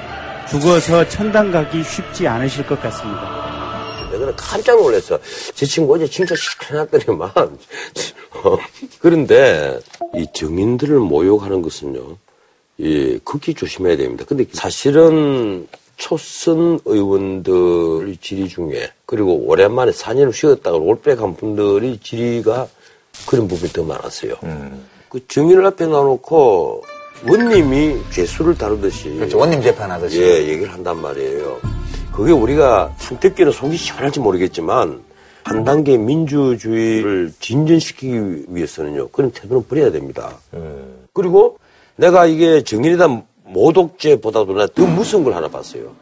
[0.49, 3.43] 죽어서 천당 가기 쉽지 않으실 것 같습니다.
[4.13, 5.19] 내가 깜짝 놀랐어.
[5.55, 7.31] 제 친구 어제 진짜 시켜놨더니만.
[8.45, 8.59] 어,
[9.01, 9.79] 그런데
[10.15, 12.17] 이 정인들을 모욕하는 것은요,
[12.79, 14.25] 이 극히 조심해야 됩니다.
[14.29, 15.67] 근데 사실은
[15.97, 22.69] 초선 의원들의 질의 중에 그리고 오랜만에 4년을 쉬었다가 올백한 분들이 질의가
[23.27, 24.35] 그런 부분이 더 많았어요.
[25.09, 26.83] 그 정인을 앞에 놔놓고
[27.29, 29.39] 원님이 죄수를 다루듯이 그렇죠.
[29.39, 30.21] 원님 재판하듯이.
[30.21, 31.61] 예, 얘기를 한단 말이에요.
[32.13, 35.03] 그게 우리가 참 듣기는 속이 시원할지 모르겠지만
[35.45, 40.37] 한 단계 민주주의를 진전시키기 위해서는요 그런 태도는 버려야 됩니다.
[41.13, 41.59] 그리고
[41.97, 45.93] 내가 이게 정인이다 모독죄보다도 나더 무서운 걸 하나 봤어요.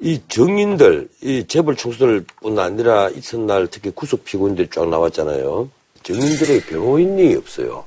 [0.00, 5.68] 이 정인들, 이 재벌 총수들뿐 아니라 이튿날 특히 구속 피고인들이 쫙 나왔잖아요.
[6.02, 7.84] 정인들의 변호인이 없어요.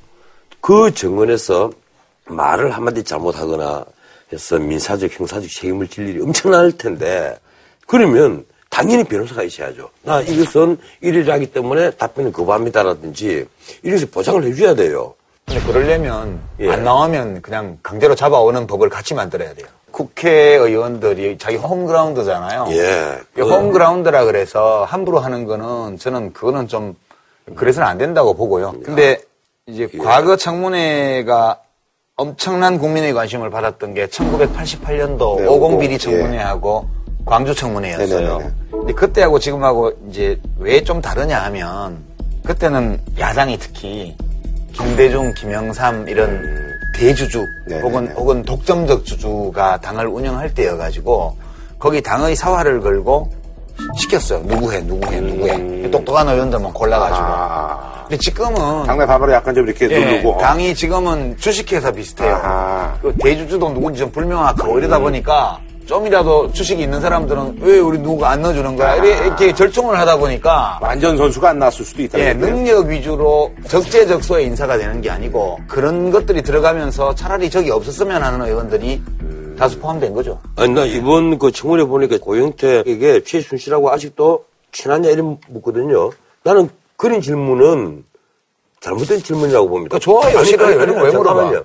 [0.60, 1.70] 그 정원에서
[2.26, 3.84] 말을 한마디 잘못하거나
[4.32, 7.38] 해서 민사적, 형사적 책임을 질 일이 엄청날 텐데,
[7.86, 9.90] 그러면 당연히 변호사가 있어야죠.
[10.02, 13.46] 나 이것은 일이라기 때문에 답변을 거부합니다라든지,
[13.82, 15.14] 이래서 보장을 해줘야 돼요.
[15.46, 16.70] 근데 그러려면 예.
[16.70, 19.66] 안 나오면 그냥 강제로 잡아오는 법을 같이 만들어야 돼요.
[19.90, 22.66] 국회의원들이 자기 홈그라운드잖아요.
[22.70, 23.20] 예.
[23.36, 26.96] 이 홈그라운드라 그래서 함부로 하는 거는 저는 그거는 좀
[27.54, 28.74] 그래서는 안 된다고 보고요.
[28.84, 29.20] 근데
[29.66, 29.98] 이제 예.
[29.98, 31.60] 과거 청문회가
[32.16, 35.98] 엄청난 국민의 관심을 받았던 게 1988년도 네, 50 비리 예.
[35.98, 36.88] 청문회하고
[37.26, 38.38] 광주 청문회였어요.
[38.38, 38.50] 네네네.
[38.70, 41.98] 근데 그때하고 지금하고 이제 왜 좀 다르냐 하면
[42.44, 44.14] 그때는 야당이 특히
[44.72, 46.42] 김대중, 김영삼 이런
[46.96, 47.82] 대주주 네네네.
[47.88, 51.36] 혹은 혹은 독점적 주주가 당을 운영할 때여가지고
[51.78, 53.30] 거기 당의 사활을 걸고
[53.98, 54.42] 시켰어요.
[54.46, 55.90] 누구 해, 누구 해, 누구 해.
[55.90, 57.26] 똑똑한 의원들만 골라가지고.
[57.26, 60.38] 아, 근데 지금은 당내 반발을 약간 좀 이렇게 예, 누르고.
[60.38, 62.34] 당이 지금은 주식회사 비슷해요.
[62.34, 62.94] 아하.
[63.00, 64.78] 그 대주주도 누군지 좀 불명확하고 음.
[64.78, 68.96] 이러다 보니까 좀이라도 주식이 있는 사람들은 왜 우리 누가 안 넣어주는 거야?
[68.96, 72.18] 이렇게, 이렇게 절충을 하다 보니까 완전 선수가 안 나왔을 수도 있다.
[72.20, 78.46] 예, 능력 위주로 적재적소의 인사가 되는 게 아니고 그런 것들이 들어가면서 차라리 적이 없었으면 하는
[78.46, 79.02] 의원들이
[79.56, 80.40] 다수 포함된 거죠.
[80.56, 86.10] 아니, 나 이번 그 청문회 보니까 고영택에게 최순실하고 아직도 친하냐 이런 묻거든요.
[86.42, 88.04] 나는 그런 질문은
[88.80, 89.96] 잘못된 질문이라고 봅니다.
[89.96, 90.82] 그 좋아요, 싫어요.
[90.82, 91.40] 이런 거왜 물어봐?
[91.40, 91.64] 잠깐만요.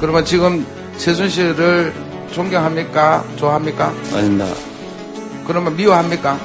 [0.00, 0.66] 그러면 지금
[0.98, 1.92] 최순실을
[2.32, 3.24] 존경합니까?
[3.36, 3.92] 좋아합니까?
[4.12, 4.46] 아닙니다.
[5.46, 6.38] 그러면 미워합니까?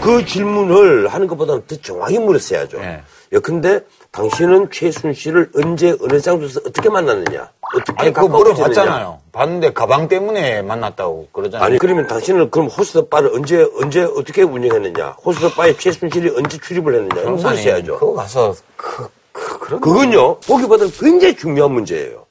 [0.00, 2.78] 그 질문을 하는 것보다는 더 정확히 물었어야죠.
[2.78, 3.02] 예.
[3.32, 7.50] 예컨대 당신은 최순실을 언제 어느 장소에서 어떻게 만났느냐?
[7.74, 8.28] 어떻게 아니, 그거?
[8.28, 9.18] 물어봤잖아요.
[9.32, 11.66] 봤는데 가방 때문에 만났다고 그러잖아요.
[11.66, 15.16] 아니 그러면 당신은 그럼 호스트 바를 언제 언제 어떻게 운영했느냐?
[15.24, 17.30] 호스트 바에 최순실이 언제 출입을 했느냐?
[17.30, 17.98] 물으셔야죠.
[17.98, 22.24] 그거 가서 그, 그, 그런 그건요, 보기보다는 굉장히 중요한 문제예요.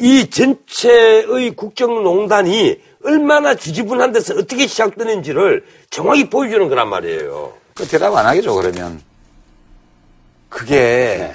[0.00, 7.52] 이 전체의 국정농단이 얼마나 지저분한 데서 어떻게 시작되는지를 정확히 보여주는 거란 말이에요.
[7.74, 9.00] 그 대답 안 하겠죠, 그러면.
[10.48, 11.32] 그게,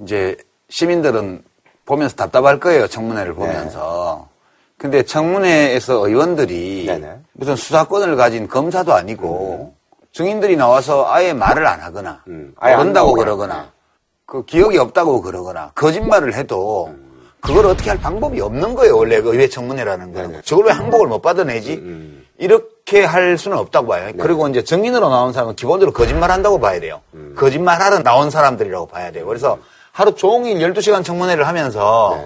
[0.00, 0.36] 이제,
[0.68, 1.42] 시민들은
[1.84, 4.28] 보면서 답답할 거예요, 청문회를 보면서.
[4.78, 7.18] 근데 청문회에서 의원들이 네네.
[7.34, 9.74] 무슨 수사권을 가진 검사도 아니고
[10.12, 13.24] 증인들이 나와서 아예 말을 안 하거나 음, 아예 안 모른다고 나오거나.
[13.24, 13.72] 그러거나
[14.24, 16.94] 그 기억이 없다고 그러거나 거짓말을 해도
[17.40, 20.42] 그걸 어떻게 할 방법이 없는 거예요, 원래 의회 청문회라는 거는.
[20.44, 22.19] 저걸 왜 항복을 못 받아내지?
[22.40, 24.12] 이렇게 할 수는 없다고 봐요.
[24.18, 27.00] 그리고 이제 증인으로 나온 사람은 기본적으로 거짓말 한다고 봐야 돼요.
[27.36, 29.26] 거짓말 하러 나온 사람들이라고 봐야 돼요.
[29.26, 29.58] 그래서
[29.92, 32.18] 하루 종일 12시간 청문회를 하면서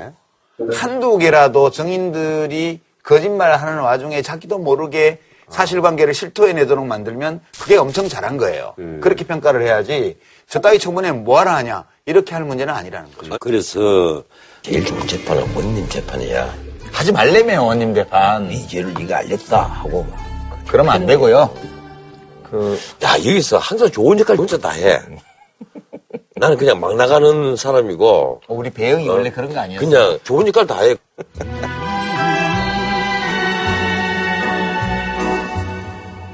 [0.73, 8.75] 한두 개라도 증인들이 거짓말 하는 와중에 자기도 모르게 사실관계를 실토해내도록 만들면 그게 엄청 잘한 거예요.
[9.03, 10.17] 그렇게 평가를 해야지
[10.49, 13.37] 저 따위 청문회 뭐하러 하냐 이렇게 할 문제는 아니라는 거죠.
[13.41, 14.23] 그래서
[14.63, 16.55] 제일 좋은 재판은 원님 재판이야.
[16.95, 18.51] 하지 말래며 원님 재판.
[18.51, 20.19] 이 죄를 네가 알렸다 하고 막.
[20.69, 21.51] 그러면 안 되고요.
[22.51, 24.99] 그 야 여기서 항상 좋은 역할 혼자 다 해.
[26.37, 29.89] 나는 그냥 막 나가는 사람이고 우리 배영이 원래 그런 거 아니었어요?
[29.89, 30.97] 그냥 좋은 역할 다 해.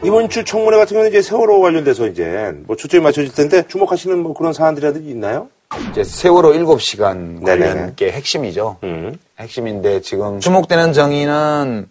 [0.02, 4.32] 이번 주 청문회 같은 경우는 이제 세월호 관련돼서 이제 뭐 초점이 맞춰질 텐데 주목하시는 뭐
[4.32, 5.48] 그런 사안들이라든지 있나요?
[5.90, 7.68] 이제 세월호 7시간 네네네.
[7.68, 8.78] 관련 게 핵심이죠.
[8.82, 9.16] 음.
[9.38, 11.88] 핵심인데 지금 주목되는 정의는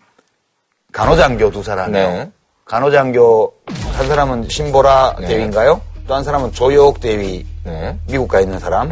[0.92, 1.94] 간호장교 두 사람이요.
[2.10, 2.32] 네.
[2.66, 3.54] 간호장교
[3.94, 5.82] 한 사람은 신보라 대위인가요?
[6.08, 7.46] 또 한 사람은 조yok 대위
[8.08, 8.92] 미국 가 있는 사람.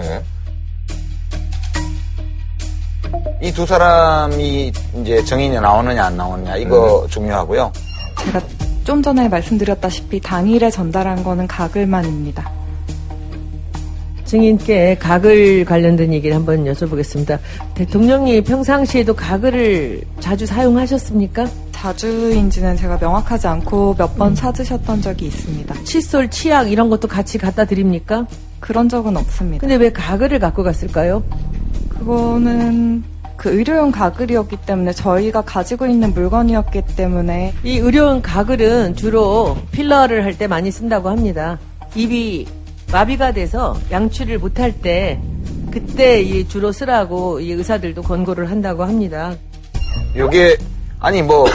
[3.42, 4.72] 이 두 사람이
[5.02, 7.72] 이제 정인이 나오느냐 안 나오느냐 이거 중요하고요.
[8.20, 8.42] 제가
[8.84, 12.52] 좀 전에 말씀드렸다시피 당일에 전달한 거는 가글만입니다.
[14.28, 17.40] 증인께 가글 관련된 얘기를 한번 여쭤보겠습니다.
[17.74, 21.48] 대통령이 평상시에도 가글을 자주 사용하셨습니까?
[21.72, 25.76] 자주인지는 제가 명확하지 않고 몇번 찾으셨던 적이 있습니다.
[25.84, 28.28] 칫솔, 치약 이런 것도 같이 갖다 드립니까?
[28.60, 29.62] 그런 적은 없습니다.
[29.62, 31.24] 근데 왜 가글을 갖고 갔을까요?
[31.90, 33.04] 그거는
[33.38, 40.34] 그 의료용 가글이었기 때문에 저희가 가지고 있는 물건이었기 때문에 이 의료용 가글은 주로 필러를 할
[40.38, 41.60] 때 많이 쓴다고 합니다.
[41.96, 42.48] 입이
[42.92, 45.20] 마비가 돼서 양치를 못할 때
[45.72, 49.36] 그때 이 주로 쓰라고 이 의사들도 권고를 한다고 합니다.
[50.16, 50.58] 요게
[51.00, 51.46] 아니 뭐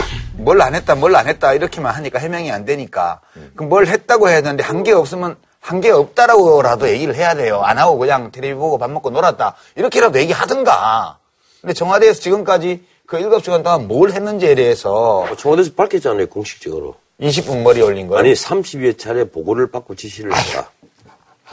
[0.44, 3.20] 뭘 안 했다 뭘 안 했다 이렇게만 하니까 해명이 안 되니까
[3.54, 7.60] 그럼 뭘 했다고 해야 되는데 한 게 없으면 한 게 없다라고라도 얘기를 해야 돼요.
[7.62, 11.18] 안 하고 그냥 텔레비 보고 밥 먹고 놀았다 이렇게라도 얘기하든가.
[11.60, 18.06] 근데 청와대에서 지금까지 그 7시간 동안 뭘 했는지에 대해서 청와대에서 밝혔잖아요 공식적으로 20분 머리 올린
[18.08, 18.18] 거예요.
[18.20, 20.70] 아니 30여 차례 보고를 받고 지시를 했다.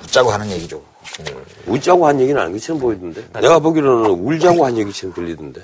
[0.03, 0.83] 웃자고 하는 얘기죠.
[1.67, 3.23] 웃자고 한 얘기는 아닌 것처럼 보이던데.
[3.39, 5.61] 내가 보기로는 울자고 한 얘기처럼 들리던데.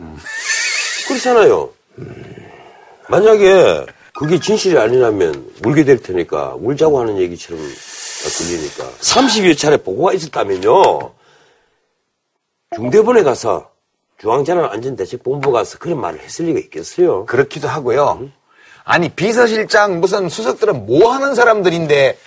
[0.00, 0.16] 음.
[1.08, 1.70] 그렇잖아요.
[3.08, 7.60] 만약에 그게 진실이 아니라면 울게 될 테니까 울자고 하는 얘기처럼
[8.38, 8.84] 들리니까.
[9.00, 11.12] 30여 차례 보고가 있었다면요.
[12.76, 13.70] 중대본에 가서
[14.20, 17.24] 중앙재난 안전대책본부 가서 그런 말을 했을 리가 있겠어요?
[17.26, 18.28] 그렇기도 하고요.
[18.84, 22.18] 아니 비서실장 무슨 수석들은 뭐 하는 사람들인데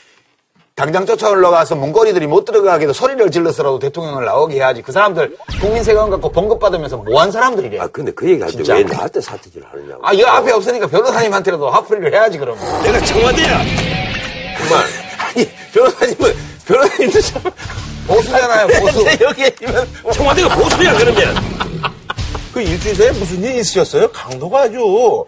[0.75, 4.81] 당장 쫓아 올라가서 문거리들이 못 들어가게도 소리를 질러서라도 대통령을 나오게 해야지.
[4.81, 7.79] 그 사람들 국민 세금 갖고 봉급 받으면서 뭐한 사람들이래.
[7.79, 8.73] 아 근데 그 얘기 할때 진짜.
[8.73, 10.01] 왜 나한테 사퇴질 하느냐고.
[10.03, 12.57] 아, 여 앞에 없으니까 변호사님한테라도 화풀이를 해야지, 그럼.
[12.83, 13.61] 내가 청와대야.
[14.57, 14.85] 정말.
[15.19, 17.41] 아니 변호사님은 변호사님도 참
[18.07, 19.03] 보수잖아요, 보수.
[19.03, 21.35] 근데 여기에 있으면 청와대가 보수야 그러면.
[22.51, 24.11] 그 일주일 전에 무슨 일 있으셨어요?
[24.11, 25.25] 강도가 아주.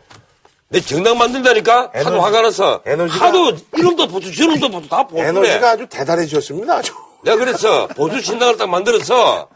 [0.75, 1.83] 내 정당 만든다니까?
[1.93, 2.81] 하도 에너지- 화가 나서.
[2.83, 5.29] 에너지가- 하도 이름도 보수, 저름도 보수 다 보수래.
[5.29, 6.93] 에너지가 아주 대단해지셨습니다, 아주.
[7.23, 9.47] 내가 그래서 보수 신당을 딱 만들어서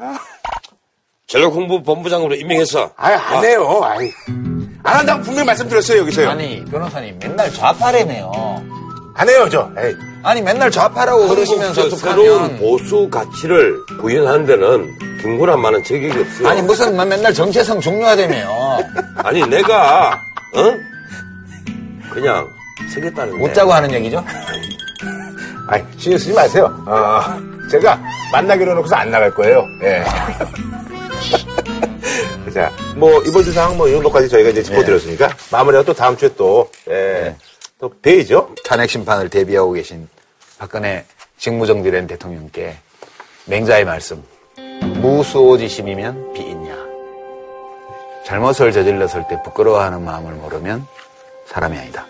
[1.27, 2.91] 전략 홍보 본부장으로 임명해서.
[2.95, 3.81] 아이, 안 해요.
[3.83, 4.09] 아이.
[4.81, 6.29] 안 한다고 분명히 말씀드렸어요, 여기서요.
[6.29, 8.31] 아니, 변호사님, 맨날 좌파래매요.
[9.15, 9.69] 안 해요, 저.
[9.77, 9.93] 에이.
[10.23, 12.57] 아니, 맨날 좌파라고 그러시면서 새로운.
[12.59, 16.47] 보수 가치를 구현하는 데는 김구란만은 적격이 없어요.
[16.47, 18.77] 아니, 무슨 맨날 정체성 중요하다며요.
[19.17, 20.17] 아니, 내가,
[20.55, 20.88] 어?
[22.09, 22.49] 그냥
[22.93, 23.43] 생겼다는데.
[23.43, 24.23] 웃자고 하는 얘기죠?
[25.67, 26.65] 아이, 신경 쓰지 마세요.
[26.87, 27.21] 어,
[27.69, 27.99] 제가
[28.31, 29.63] 만나기로 해놓고서 안 나갈 거예요.
[29.83, 30.03] 예.
[32.53, 36.29] 자, 뭐, 이번 주 상황 뭐, 이런 것까지 저희가 이제 짚어드렸으니까, 마무리하고 또 다음 주에
[36.35, 37.35] 또, 예,
[37.79, 38.55] 또 뵈죠.
[38.65, 40.09] 탄핵 심판을 대비하고 계신
[40.57, 41.05] 박근혜
[41.37, 42.77] 직무정지된 대통령께
[43.45, 44.23] 맹자의 말씀.
[45.01, 46.75] 무수오지심이면 비있냐.
[48.25, 50.85] 잘못을 저질렀을 때 부끄러워하는 마음을 모르면
[51.49, 52.05] 사람이 아니다.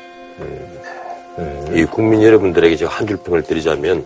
[1.74, 4.06] 이 국민 여러분들에게 제가 한 줄 평을 드리자면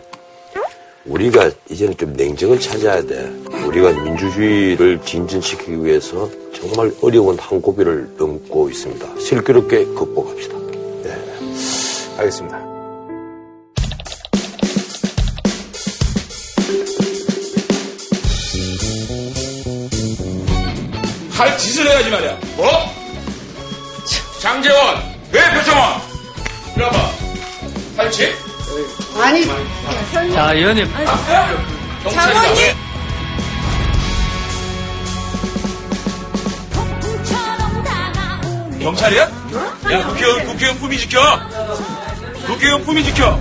[1.05, 3.29] 우리가 이제는 좀 냉정을 찾아야 돼.
[3.67, 9.19] 우리가 민주주의를 진전시키기 위해서 정말 어려운 한 고비를 넘고 있습니다.
[9.19, 10.53] 슬기롭게 극복합시다.
[12.19, 12.63] 알겠습니다.
[21.31, 22.39] 할 짓을 해야지 말이야.
[22.55, 22.67] 뭐?
[24.39, 24.97] 장재원,
[25.33, 25.41] 왜?
[26.75, 27.11] 이리 와봐.
[27.97, 28.33] 할지?
[29.19, 29.45] 아니,
[30.33, 30.87] 자, 의원님.
[32.03, 32.73] 경찰이다.
[38.81, 39.21] 경찰이야?
[39.23, 41.19] 야, 국회의원, 국회의원 품위 지켜!
[42.47, 43.39] 국회의원 품위 지켜!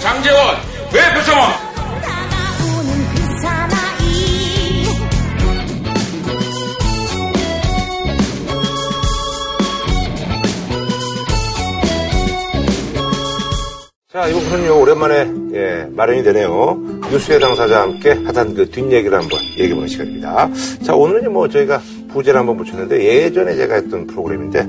[0.00, 0.56] 장재원,
[0.92, 1.63] 왜 표정원?
[14.14, 16.80] 자, 이번 분은요, 오랜만에, 예, 마련이 되네요.
[17.10, 20.48] 뉴스의 당사자와 함께 하던 그 뒷얘기를 한번 얘기해보는 시간입니다.
[20.84, 24.68] 자, 오늘은 뭐 저희가 부제를 한번 붙였는데, 예전에 제가 했던 프로그램인데,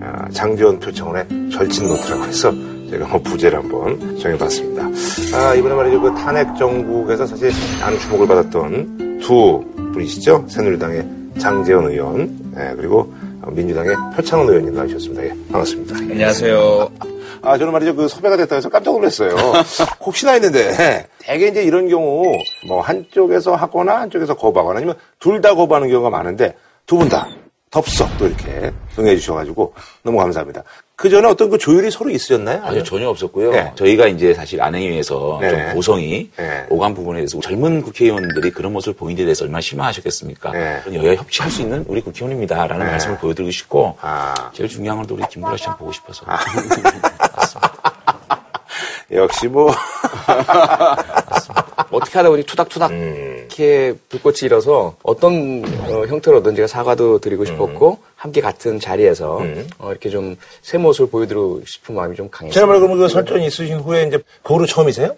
[0.00, 2.50] 아, 장제원 표창원의 절친 노트라고 해서
[2.88, 4.88] 제가 뭐 부제를 한번 정해봤습니다.
[5.34, 6.00] 아, 이번에 말이죠.
[6.00, 7.50] 그 탄핵 정국에서 사실
[7.82, 10.46] 많은 주목을 받았던 두 분이시죠.
[10.48, 11.06] 새누리당의
[11.36, 13.12] 장제원 의원, 예, 그리고
[13.46, 15.22] 민주당의 표창원 의원님 나오셨습니다.
[15.22, 15.98] 예, 반갑습니다.
[15.98, 17.15] 안녕하세요.
[17.46, 17.94] 아, 저는 말이죠.
[17.94, 19.34] 그 섭외가 됐다 해서 깜짝 놀랐어요.
[20.04, 22.36] 혹시나 했는데, 대개 이제 이런 경우,
[22.66, 26.54] 뭐, 한쪽에서 하거나 한쪽에서 거부하거나 아니면 둘 다 거부하는 경우가 많은데,
[26.86, 27.28] 두 분 다
[27.70, 30.62] 덥석 또 이렇게 응해 주셔가지고 너무 감사합니다.
[30.98, 32.64] 그 전에 어떤 그 조율이 서로 있으셨나요?
[32.64, 33.50] 아니요, 전혀 없었고요.
[33.50, 33.70] 네.
[33.74, 35.50] 저희가 이제 사실 안행위에서 네.
[35.50, 36.64] 좀 고성이 네.
[36.70, 40.52] 오간 부분에 대해서 젊은 국회의원들이 그런 모습을 보인 데 대해서 얼마나 실망하셨겠습니까?
[40.52, 40.82] 네.
[40.94, 42.92] 여야 협치할 수 있는 우리 국회의원입니다라는 네.
[42.92, 44.50] 말씀을 보여드리고 싶고 아.
[44.54, 46.24] 제일 중요한 건 또 우리 김구라 씨한 보고 싶어서.
[49.12, 49.70] 역시 뭐.
[51.90, 58.40] 어떻게 하다 보니 투닥투닥 이렇게 불꽃이 일어서 어떤 어, 형태로든 제가 사과도 드리고 싶었고 함께
[58.40, 59.40] 같은 자리에서
[59.78, 62.52] 어, 이렇게 좀 새 모습을 보여드리고 싶은 마음이 좀 강했어요.
[62.52, 65.14] 지난번에 그러면 그 설전이 있으신 후에 이제 그 후로 처음이세요?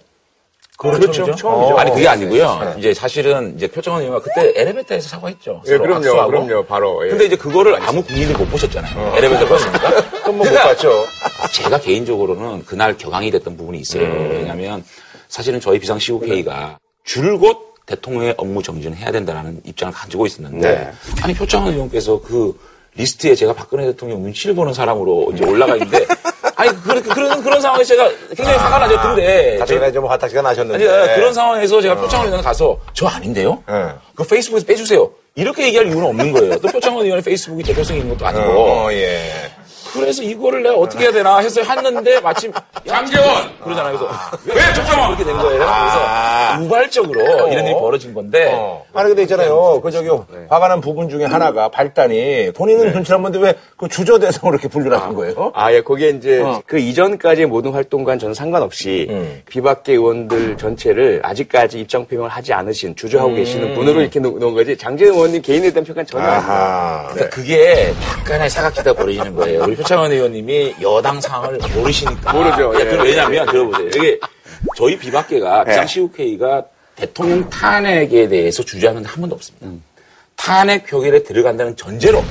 [0.79, 1.25] 그 후로 그렇죠.
[1.25, 1.49] 처음이죠?
[1.49, 1.77] 어.
[1.77, 2.61] 아니 그게 아니고요.
[2.61, 2.75] 네.
[2.79, 5.63] 이제 사실은 이제 표정원 의원가 그때 엘리베이터에서 사과했죠.
[5.67, 6.31] 예, 그럼요, 악수하고.
[6.31, 7.05] 그럼요, 바로.
[7.05, 7.11] 예.
[7.11, 9.17] 근데 이제 그거를 아무 국민이 못 보셨잖아요.
[9.17, 9.91] 엘리베이터 봤습니까?
[10.23, 11.05] 그건 뭐못 봤죠.
[11.53, 14.05] 제가 개인적으로는 그날 격앙이 됐던 부분이 있어요.
[14.05, 14.31] 음.
[14.31, 14.85] 왜냐하면
[15.27, 20.93] 사실은 저희 비상시국회의가 줄곧 대통령의 업무 정지는 해야 된다는 입장을 가지고 있었는데 네.
[21.23, 22.57] 아니 표창원 의원께서 그
[22.95, 26.07] 리스트에 제가 박근혜 대통령 눈치를 보는 사람으로 이제 올라가 있는데
[26.59, 29.01] 아니 그, 그런 그런 상황에서 제가 굉장히 화가 나죠.
[29.01, 30.89] 근데 갑자기 좀 화딱지가 아니, 나셨는데.
[30.89, 33.63] 아, 그런 상황에서 제가 표창원 의원 가서 저 아닌데요?
[33.69, 33.75] 네.
[34.17, 35.09] 그 페이스북에서 빼주세요.
[35.37, 36.59] 이렇게 얘기할 이유는 없는 거예요.
[36.59, 38.45] 또 표창원 의원의 페이스북이 대표성이 있는 것도 아니고.
[38.45, 39.31] 어, 예.
[39.93, 42.53] 그래서 이거를 내가 어떻게 해야 되나 해서 했는데 마침
[42.87, 43.27] 장재원!
[43.63, 43.99] 그러잖아요.
[43.99, 44.15] 그래서
[44.47, 45.17] 왜 정정원!
[45.17, 45.59] 그렇게 된 거예요.
[45.59, 48.85] 그래서 우발적으로 이런 일이 벌어진 건데 어.
[48.95, 49.81] 아니 근데 있잖아요.
[49.83, 50.09] 그 저기
[50.49, 55.01] 화가 난 부분 중에 하나가 발단이 본인은 눈치를 안 보는데 왜 그 주저대성으로 이렇게 분류를
[55.01, 55.53] 하신 거예요?
[55.55, 56.61] 아, 예, 거기에 이제 어.
[56.67, 59.41] 그 이전까지의 모든 활동과는 저는 상관없이 음.
[59.49, 63.37] 비박계 의원들 전체를 아직까지 입장 표명을 하지 않으신 주저하고 음.
[63.37, 66.53] 계시는 분으로 이렇게 놓- 놓은 거지 장재원 의원님 개인에 대한 평가는 전혀 아닙니다.
[66.53, 67.09] 아하.
[67.13, 69.63] 그러니까 그게 약간의 사각지대가 벌어지는 거예요.
[69.79, 72.33] 표창원 의원님이 여당 상황을 모르시니까.
[72.33, 72.73] 모르죠.
[72.75, 72.85] 예, 예.
[72.85, 73.89] 그 왜냐면 들어보세요.
[73.89, 74.19] 이게
[74.77, 75.71] 저희 비박계가 예.
[75.71, 76.65] 비상시국회의가
[76.97, 79.67] 대통령 탄핵에 대해서 주장은 한 번도 없습니다.
[79.67, 79.83] 음.
[80.35, 82.25] 탄핵 표결에 들어간다는 전제로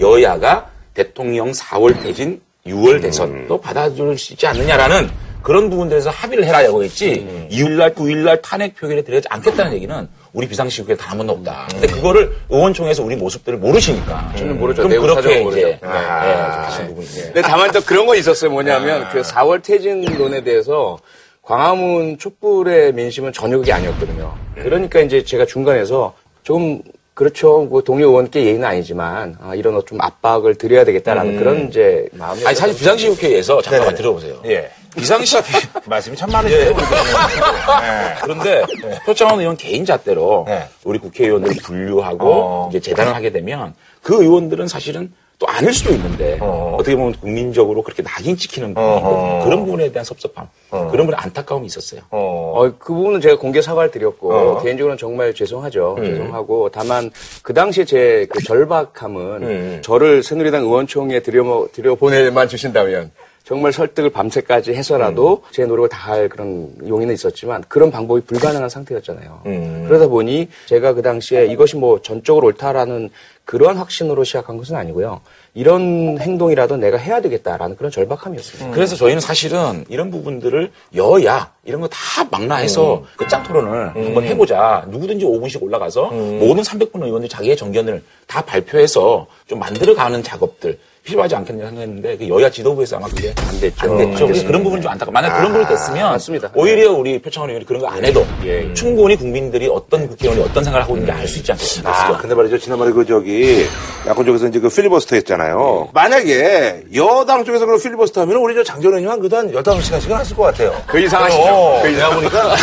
[0.00, 5.10] 여야가 대통령 4월 퇴진, 6월 대선도 받아줄 수 있지 않느냐라는
[5.42, 7.48] 그런 부분들에서 합의를 해라고 했지 음.
[7.50, 11.68] 2일날, 9일날 탄핵 표결에 들어가지 않겠다는 얘기는 우리 비상시국회 단한 번도 없다.
[11.70, 14.32] 근데 그거를 의원총회에서 우리 모습들을 모르시니까.
[14.36, 14.58] 저는 음.
[14.58, 14.82] 모르죠.
[14.82, 15.42] 그럼 내부 그렇게.
[15.42, 16.28] 이제 아.
[16.28, 17.24] 예, 좀 하신 부분이 있어요.
[17.26, 18.50] 근데 다만 또 그런 건 있었어요.
[18.50, 20.98] 뭐냐면 그 4월 퇴진론에 대해서
[21.42, 24.34] 광화문 촛불의 민심은 전혀 그게 아니었거든요.
[24.56, 26.82] 그러니까 이제 제가 중간에서 좀
[27.14, 27.66] 그렇죠.
[27.68, 31.38] 뭐 동료 의원께 예의는 아니지만 아, 이런 좀 압박을 드려야 되겠다라는 음.
[31.38, 33.96] 그런 이제 마음이 아니 사실 비상시국회에서 잠깐만 네네.
[33.96, 34.40] 들어보세요.
[34.44, 34.70] 예.
[34.96, 35.36] 비상시
[35.86, 36.60] 말씀이 참 많으세요.
[36.60, 36.68] 예.
[36.68, 38.14] 우리 네.
[38.22, 38.62] 그런데
[39.04, 40.64] 표창원 의원 개인 잣대로 네.
[40.84, 42.66] 우리 국회의원들 분류하고 어.
[42.70, 46.74] 이제 재단을 하게 되면 그 의원들은 사실은 또 아닐 수도 있는데 어.
[46.74, 46.82] 어.
[46.82, 48.70] 떻게 보면 국민적으로 그렇게 낙인 찍히는.
[48.70, 49.44] 있거든요.
[49.44, 50.88] 그런 부분에 대한 섭섭함, 어.
[50.90, 52.00] 그런 부분에 안타까움이 있었어요.
[52.10, 52.54] 어.
[52.56, 54.62] 어, 그 부분은 제가 공개 사과를 드렸고 어.
[54.64, 55.94] 개인적으로는 정말 죄송하죠.
[55.98, 56.04] 음.
[56.04, 57.10] 죄송하고 다만
[57.42, 59.80] 그 당시에 제 그 절박함은 음.
[59.84, 63.12] 저를 새누리당 의원총회에 들여 들여 보내만 주신다면
[63.48, 65.52] 정말 설득을 밤새까지 해서라도 음.
[65.52, 69.40] 제 노력을 다할 그런 용의는 있었지만 그런 방법이 불가능한 상태였잖아요.
[69.46, 69.84] 음.
[69.88, 73.08] 그러다 보니 제가 그 당시에 이것이 뭐 전적으로 옳다라는
[73.46, 75.22] 그러한 확신으로 시작한 것은 아니고요.
[75.54, 78.70] 이런 행동이라도 내가 해야 되겠다라는 그런 절박함이었습니다.
[78.72, 84.84] 그래서 저희는 사실은 이런 부분들을 여야 이런 거 다 망라해서 끝장 토론을 한번 해보자.
[84.90, 91.66] 누구든지 5분씩 올라가서 모든 300분 의원들이 자기의 정견을 다 발표해서 좀 만들어가는 작업들 필요하지 않겠냐
[91.66, 93.90] 생각했는데 그 여야 지도부에서 아마 그게 안 됐죠.
[93.90, 94.26] 안 됐죠.
[94.26, 95.10] 그래서 그런 부분 좀 안타까.
[95.10, 96.50] 만약 그런 부분이 됐으면 맞습니다.
[96.54, 98.72] 오히려 우리 표창원 의원이 그런 거 안 해도 예.
[98.74, 101.90] 충분히 국민들이 어떤 국회의원이 어떤 생각을 하고 있는지 알 수 있지 않겠습니까?
[102.08, 102.58] 아, 근데 말이죠.
[102.58, 103.66] 지난번에 그 저기,
[104.06, 105.88] 야권 쪽에서 이제 그 필리버스터 했잖아요.
[105.94, 110.36] 만약에 여당 쪽에서 그런 필리버스터 하면 우리 저 장전 의원님 한 그도 한 15시간씩은 하실
[110.36, 110.74] 것 같아요.
[110.86, 111.42] 그 이상 하시죠.
[111.42, 112.14] 어, 그 이상.
[112.14, 112.56] 보니까, 어,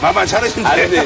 [0.00, 0.68] 만만치 않으신데.
[0.68, 1.00] 아니, 근데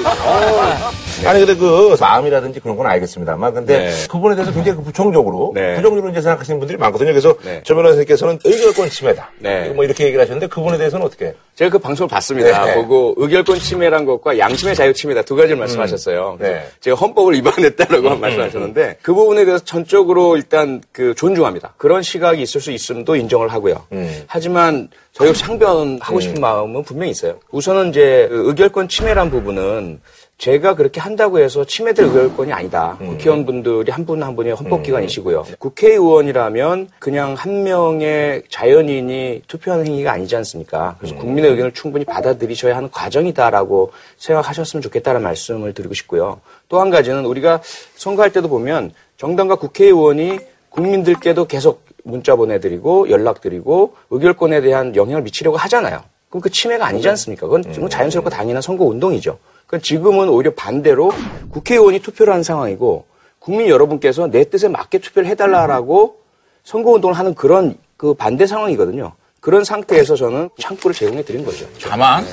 [1.27, 4.07] 아니 근데 그 마음이라든지 그런 건 알겠습니다만 근데 네.
[4.09, 5.77] 그분에 대해서 굉장히 그 부정적으로 네.
[5.77, 7.11] 부정적으로 이제 생각하시는 분들이 많거든요.
[7.13, 7.63] 그래서 네.
[7.63, 9.31] 조 변호사님께서는 의결권 침해다.
[9.39, 9.69] 네.
[9.71, 11.35] 뭐 이렇게 얘기를 하셨는데 그분에 대해서는 어떻게?
[11.55, 12.65] 제가 그 방송을 봤습니다.
[12.65, 12.75] 네.
[12.75, 16.37] 보고 의결권 침해란 것과 양심의 자유 침해다 두 가지를 말씀하셨어요.
[16.39, 16.67] 그래서 네.
[16.81, 21.75] 제가 헌법을 위반했다라고 말씀하셨는데 그 부분에 대해서 전적으로 일단 그 존중합니다.
[21.77, 23.87] 그런 시각이 있을 수 있음도 인정을 하고요.
[23.93, 24.23] 음.
[24.27, 27.41] 하지만 저희가 상변하고 싶은 마음은 분명히 있어요.
[27.51, 30.01] 우선은 이제 그 의결권 침해란 부분은
[30.39, 32.97] 제가 그렇게 한다고 해서 침해될 의결권이 아니다.
[32.99, 35.45] 국회의원분들이 한 분 한 분이 헌법기관이시고요.
[35.59, 40.95] 국회의원이라면 그냥 한 명의 자연인이 투표하는 행위가 아니지 않습니까?
[41.01, 46.41] 그래서 국민의 의견을 충분히 받아들이셔야 하는 과정이다라고 생각하셨으면 좋겠다는 말씀을 드리고 싶고요.
[46.69, 47.61] 또 한 가지는 우리가
[47.97, 50.39] 선거할 때도 보면 정당과 국회의원이
[50.71, 56.01] 국민들께도 계속 문자 보내드리고 연락드리고 의결권에 대한 영향을 미치려고 하잖아요.
[56.31, 57.47] 그럼 그 침해가 아니지 않습니까?
[57.47, 59.37] 그건 좀 자연스럽고 당연한 선거 운동이죠.
[59.69, 61.13] 그러니까 지금은 오히려 반대로
[61.51, 63.05] 국회의원이 투표를 하는 상황이고
[63.39, 66.17] 국민 여러분께서 내 뜻에 맞게 투표를 해달라라고
[66.65, 69.13] 선거 운동을 하는 그런 그 반대 상황이거든요.
[69.41, 71.67] 그런 상태에서 저는 창구를 제공해 드린 거죠.
[71.83, 72.25] 다만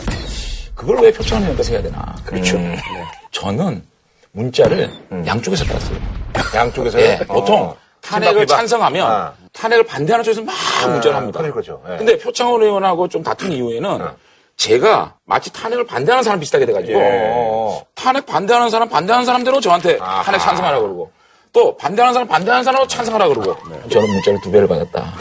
[0.74, 2.16] 그걸 왜 표창원 의원께서 해야 되나?
[2.26, 2.58] 그렇죠.
[2.58, 2.76] 음.
[3.32, 3.84] 저는
[4.32, 4.90] 문자를
[5.26, 5.98] 양쪽에서 받았어요.
[6.56, 7.04] 양쪽에서요?
[7.04, 7.78] 예, 보통 어.
[8.02, 8.58] 탄핵을 비박, 비박.
[8.58, 9.34] 찬성하면 아.
[9.54, 10.54] 탄핵을 반대하는 쪽에서 막
[10.90, 11.40] 문자를 합니다.
[11.40, 11.82] 그럴 거죠.
[11.90, 11.98] 예.
[11.98, 14.00] 근데 표창원 의원하고 좀 다툰 이후에는
[14.58, 17.86] 제가 마치 탄핵을 반대하는 사람 비슷하게 돼가지고 예.
[17.94, 21.12] 탄핵 반대하는 사람 반대하는 사람대로 저한테 탄핵 찬성하라 그러고
[21.52, 23.56] 또 반대하는 사람 반대하는 사람으로 찬성하라 그러고
[23.90, 25.14] 저는 문자를 두 배를 받았다.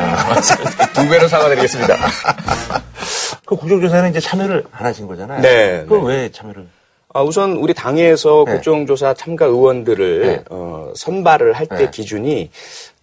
[0.92, 1.96] 두 배로 사과드리겠습니다.
[3.46, 5.42] 그 국정조사에는 이제 참여를 안 하신 거잖아요.
[5.42, 6.66] 네, 그럼 왜 참여를?
[7.12, 8.54] 아, 우선 우리 당에서 네.
[8.54, 10.44] 국정조사 참가 의원들을 네.
[10.50, 11.90] 어, 선발을 할때 네.
[11.90, 12.50] 기준이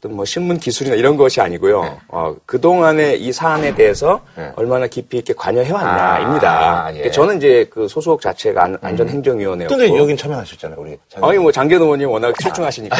[0.02, 2.00] 어떤 뭐 신문 기술이나 이런 것이 아니고요.
[2.08, 4.52] 어, 그동안의 이 사안에 대해서 네.
[4.56, 6.86] 얼마나 깊이 있게 관여해왔냐입니다.
[6.86, 6.94] 아, 예.
[6.94, 9.78] 그러니까 저는 이제 그 소속 자체가 안, 안전행정위원회였고.
[9.78, 10.98] 근데 여긴 참여하셨잖아요, 우리.
[11.22, 12.98] 아니 뭐 장계동 의원님 워낙 출중하시니까.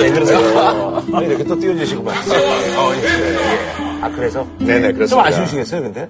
[0.00, 1.02] 왜 그러세요?
[1.12, 2.14] 아니, 이렇게 또 띄워주시구만.
[2.16, 4.02] 어, 예, 예, 예.
[4.02, 4.46] 아, 그래서?
[4.60, 5.28] 네네 좀 그렇습니다.
[5.28, 6.08] 아쉬우시겠어요, 근데?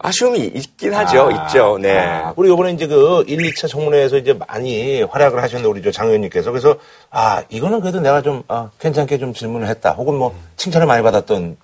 [0.00, 1.30] 아쉬움이 있긴 하죠.
[1.30, 1.78] 있죠.
[1.80, 1.98] 네.
[1.98, 6.50] 아, 우리 이번에 이제 그 1, 2차 청문회에서 이제 많이 활약을 하셨는데 우리 저장 의원님께서
[6.50, 6.76] 그래서
[7.10, 9.92] 아, 이거는 그래도 내가 좀 아, 괜찮게 좀 질문을 했다.
[9.92, 11.56] 혹은 뭐 칭찬을 많이 받았던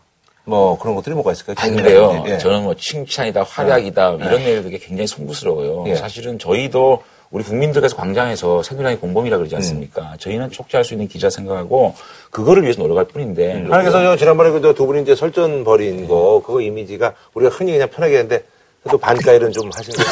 [0.45, 1.57] 뭐 그런 것들이 뭐가 있을까요?
[1.59, 2.25] 아니, 근데요.
[2.27, 2.39] 예.
[2.39, 5.85] 저는 뭐 칭찬이다, 활약이다, 이런 얘기를 되게 굉장히 송구스러워요.
[5.89, 5.97] 예.
[5.97, 7.03] 사실은 저희도
[7.35, 10.15] 우리 국민들께서 광장에서 새누리당이 공범이라 그러지 않습니까?
[10.21, 11.97] 저희는 촉지할 수 있는 기자 생각하고
[12.31, 13.65] 그거를 위해서 노력할 뿐인데.
[13.69, 18.19] 그래서 저 지난번에 그두 분이 이제 설전 벌인 거, 그거 이미지가 우리가 흔히 그냥 편하게
[18.19, 18.45] 했는데,
[18.85, 20.11] 그래도 반가일은 좀 하신 거예요.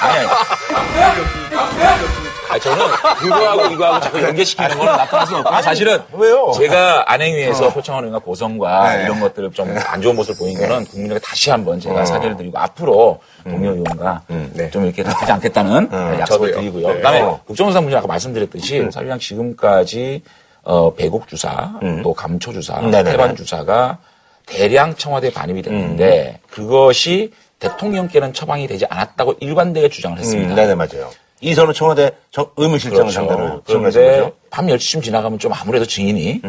[0.00, 0.18] 아니,
[1.84, 1.96] 아니,
[2.62, 2.86] 저는
[3.18, 6.52] 그거하고 이거하고 자꾸 연계시키는 거는 나타날 수는 없고 사실은 왜요?
[6.56, 9.04] 제가 안행위에서 표창원 의원과 고성과 네.
[9.04, 12.04] 이런 것들을 좀 안 좋은 모습을 보인 거는 국민에게 다시 한번 제가 어.
[12.04, 14.22] 사죄를 드리고 앞으로 동료 의원과
[14.72, 15.88] 좀 이렇게 다투지 않겠다는
[16.20, 16.54] 약속을 저도요.
[16.60, 16.88] 드리고요.
[16.88, 16.94] 네.
[16.96, 17.40] 그다음에 어.
[17.46, 20.22] 국정조사 문제 아까 말씀드렸듯이 사실상 지금까지
[20.62, 21.72] 어, 배국 주사,
[22.02, 22.90] 또 감초 주사, 음.
[22.90, 23.98] 태반 주사가
[24.46, 30.50] 대량 청와대에 반입이 됐는데 그것이 대통령께는 처방이 되지 않았다고 일관되게 주장을 했습니다.
[30.50, 31.10] 음, 네네, 맞아요.
[31.40, 34.32] 이선우 청와대 정- 의무실장을 상대로 지원하신 거죠?
[34.50, 36.40] 밤 10시쯤 지나가면 좀 아무래도 증인이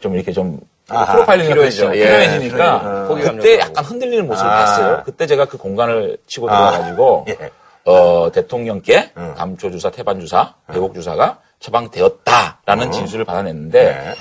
[0.00, 1.96] 좀 이렇게 좀 아하, 프로파일링이 필요해지죠.
[1.96, 3.36] 예, 필요해지니까 필요해지죠.
[3.36, 4.54] 그때 약간 흔들리는 모습을 아.
[4.56, 5.02] 봤어요.
[5.04, 6.70] 그때 제가 그 공간을 치고 아.
[6.70, 7.50] 들어가가지고 예.
[7.90, 9.34] 어, 대통령께 음.
[9.36, 12.90] 감초 주사, 태반 주사, 배곡 주사가 처방되었다라는 어.
[12.92, 14.14] 진술을 받아냈는데 네.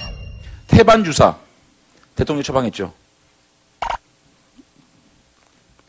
[0.67, 1.35] 태반 주사
[2.15, 2.91] 대통령이 처방했죠.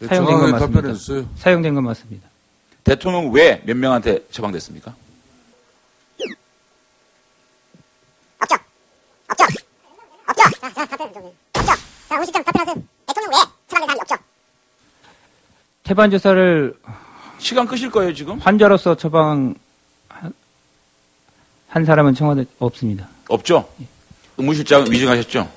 [0.07, 1.25] 사용된 건 맞습니다.
[1.37, 2.26] 사용된 건 맞습니다.
[2.91, 4.95] 대통령 왜몇 명한테 처방됐습니까?
[8.41, 8.55] 없죠.
[9.29, 9.45] 없죠.
[10.29, 10.43] 없죠.
[10.61, 11.25] 자, 자, 답변 좀.
[11.55, 11.73] 없죠.
[12.09, 12.85] 자, 오시장 답변하세요.
[13.09, 14.15] 대통령 왜 처방된 사람이 없죠?
[15.83, 16.75] 태반 주사를
[17.39, 18.39] 시간 끄실 거예요 지금?
[18.39, 19.57] 환자로서 처방
[20.09, 20.33] 한-
[21.69, 23.09] 한 사람은 청와대 없습니다.
[23.29, 23.69] 없죠?
[24.37, 25.51] 의무실장 위증하셨죠?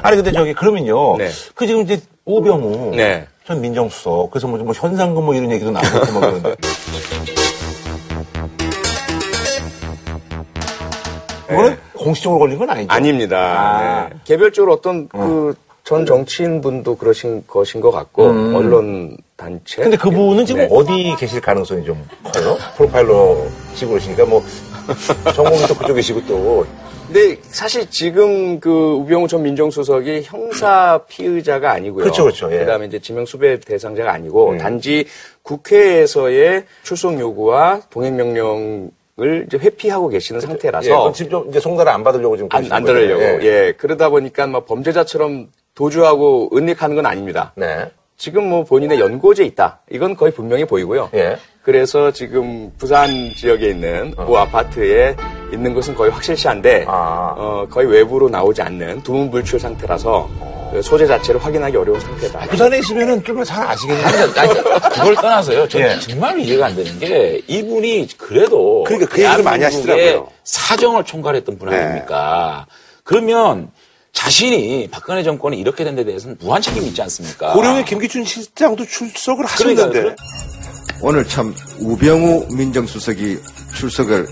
[0.00, 1.16] 아니, 근데 저기, 그러면요.
[1.16, 1.30] 네.
[1.54, 2.94] 그 지금 이제 오병우.
[2.96, 3.26] 네.
[3.46, 4.30] 전 민정수석.
[4.30, 6.54] 그래서 뭐, 뭐 현상금 뭐 이런 얘기도 나오고 뭐 그러는데.
[11.46, 12.90] 그거는 공식적으로 걸린 건 아니죠?
[12.90, 13.36] 아닙니다.
[13.38, 14.08] 아.
[14.08, 14.16] 네.
[14.24, 18.54] 개별적으로 어떤 그 전 정치인 분도 그러신 것인 것 같고 음.
[18.54, 19.82] 언론 단체.
[19.82, 20.68] 근데 그분은 지금 네.
[20.70, 22.56] 어디 계실 가능성이 좀 커요?
[22.76, 23.36] 프로파일러
[23.78, 24.42] 그러시니까 뭐,
[25.34, 26.66] 전공이 또 그쪽이시고 또.
[27.06, 32.04] 근데 사실 지금 그 우병우 전 민정수석이 형사 피의자가 아니고요.
[32.04, 32.52] 그렇죠, 그렇죠.
[32.52, 32.64] 예.
[32.64, 34.58] 다음에 이제 지명 수배 대상자가 아니고 음.
[34.58, 35.06] 단지
[35.42, 41.92] 국회에서의 출석 요구와 동행 명령 을 이제 회피하고 계시는 상태라서 예, 지금 좀 이제 송달을
[41.92, 43.20] 안 받으려고 지금 안, 안 들으려고.
[43.20, 43.42] 거예요.
[43.44, 43.72] 예.
[43.76, 47.52] 그러다 보니까 뭐 범죄자처럼 도주하고 은닉하는 건 아닙니다.
[47.54, 47.92] 네.
[48.16, 49.80] 지금 뭐 본인의 연고제 있다.
[49.90, 51.10] 이건 거의 분명히 보이고요.
[51.14, 51.36] 예.
[51.62, 55.16] 그래서 지금 부산 지역에 있는 모 아파트에
[55.52, 57.34] 있는 것은 거의 확실시한데 아.
[57.36, 60.28] 어, 거의 외부로 나오지 않는 두문불출 상태라서
[60.72, 62.40] 그 소재 자체를 확인하기 어려운 상태다.
[62.40, 64.06] 부산에 있으면은 좀 잘 아시겠네요.
[64.36, 64.54] 아니,
[64.94, 65.68] 그걸 떠나서요.
[65.68, 65.98] 저는 예.
[66.00, 70.28] 정말 이해가 안 되는 게 이분이 그래도 그러니까 그 얘기를 많이 하시더라고요.
[70.44, 71.76] 사정을 총괄했던 분 네.
[71.76, 72.66] 아닙니까?
[73.04, 73.70] 그러면
[74.14, 77.52] 자신이 박근혜 정권이 이렇게 된 데 대해서는 무한 책임이 있지 않습니까?
[77.52, 79.86] 고령의 김기춘 실장도 출석을 그러니까요.
[79.88, 80.16] 하셨는데.
[81.00, 83.38] 오늘 참 우병우 민정수석이
[83.76, 84.26] 출석을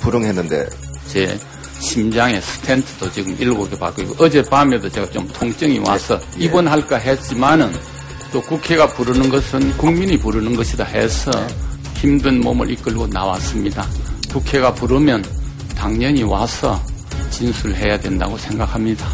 [0.00, 0.68] 불응했는데
[1.08, 1.38] 제
[1.80, 7.72] 심장에 스텐트도 지금 일곱 개 받고 있고 어젯밤에도 제가 좀 통증이 와서 입원할까 했지만은
[8.32, 11.30] 또 국회가 부르는 것은 국민이 부르는 것이다 해서
[11.96, 13.86] 힘든 몸을 이끌고 나왔습니다.
[14.32, 15.24] 국회가 부르면
[15.76, 16.80] 당연히 와서
[17.30, 19.06] 진술해야 된다고 생각합니다.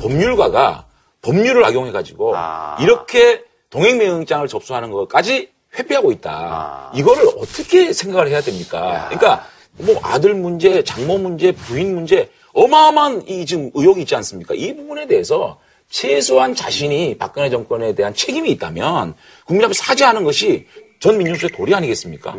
[0.00, 0.86] 법률가가
[1.22, 2.34] 법률을 악용해가지고
[2.80, 6.92] 이렇게 동행명령장을 접수하는 것까지 회피하고 있다.
[6.94, 9.08] 이거를 어떻게 생각을 해야 됩니까?
[9.10, 9.44] 그러니까
[9.76, 14.54] 뭐 아들 문제, 장모 문제, 부인 문제 어마어마한 이 지금 의혹이 있지 않습니까?
[14.54, 19.14] 이 부분에 대해서 최소한 자신이 박근혜 정권에 대한 책임이 있다면
[19.46, 20.66] 국민 앞에 사죄하는 것이
[20.98, 22.36] 전 민주주의 도리 아니겠습니까?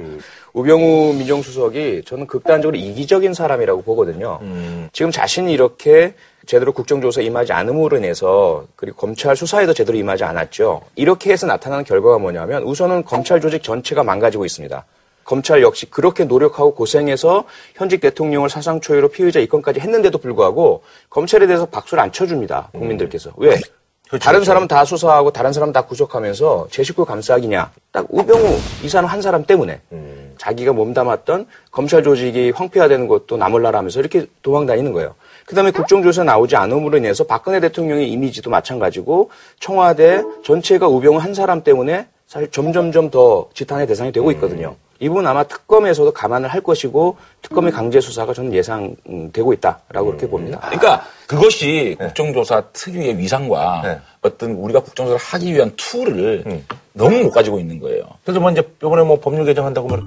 [0.52, 4.40] 우병우 민정수석이 저는 극단적으로 이기적인 사람이라고 보거든요.
[4.42, 4.90] 음.
[4.92, 6.14] 지금 자신이 이렇게
[6.46, 10.82] 제대로 국정조사 임하지 않음으로 인해서 그리고 검찰 수사에도 제대로 임하지 않았죠.
[10.96, 14.86] 이렇게 해서 나타나는 결과가 뭐냐면 우선은 검찰 조직 전체가 망가지고 있습니다.
[15.30, 17.44] 검찰 역시 그렇게 노력하고 고생해서
[17.76, 22.70] 현직 대통령을 사상 초유로 피의자 입건까지 했는데도 불구하고 검찰에 대해서 박수를 안 쳐줍니다.
[22.72, 23.34] 국민들께서.
[23.38, 23.60] 왜?
[24.20, 27.72] 다른 사람은 다 수사하고 다른 사람 다 구속하면서 제 식구 감싸기냐.
[27.92, 29.82] 딱 우병우 이 사람 한 사람 때문에
[30.40, 35.14] 자기가 몸담았던 검찰 조직이 황폐화되는 것도 나몰라라면서 이렇게 도망다니는 거예요.
[35.46, 42.08] 그다음에 국정조사 나오지 않음으로 인해서 박근혜 대통령의 이미지도 마찬가지고 청와대 전체가 우병우 한 사람 때문에
[42.26, 44.76] 사실 점점점 더 지탄의 대상이 되고 있거든요.
[45.02, 50.60] 이 부분 아마 특검에서도 감안을 할 것이고 특검의 강제 수사가 저는 예상되고 있다라고 그렇게 봅니다.
[50.60, 57.80] 그러니까 그것이 국정조사 특유의 위상과 어떤 우리가 국정조사를 하기 위한 툴을 너무 못 가지고 있는
[57.80, 58.04] 거예요.
[58.26, 60.02] 그래서 뭐 이제 이번에 뭐 법률 개정한다고 말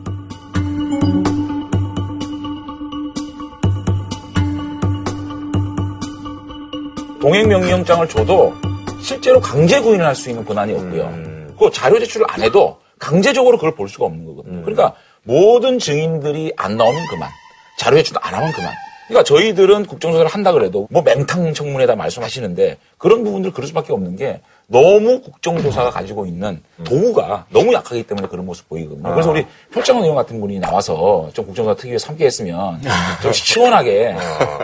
[7.20, 8.52] 동행명령장을 줘도
[9.00, 11.12] 실제로 강제 구인을 할 수 있는 권한이 없고요.
[11.58, 14.62] 그 자료 제출을 안 해도 강제적으로 그걸 볼 수가 없는 거거든요.
[14.62, 14.94] 그러니까
[15.24, 17.28] 모든 증인들이 안 나오면 그만.
[17.76, 18.72] 자료 제출도 안 하면 그만.
[19.08, 24.40] 그러니까 저희들은 국정조사를 한다 그래도 뭐 맹탕 청문회다 말씀하시는데 그런 부분들 그럴 수밖에 없는 게
[24.68, 29.10] 너무 국정조사가 가지고 있는 도구가 너무 약하기 때문에 그런 모습 보이거든요.
[29.10, 32.80] 그래서 우리 표창원 의원 같은 분이 나와서 좀 국정조사 특위에 함께 했으면
[33.22, 34.16] 좀 시원하게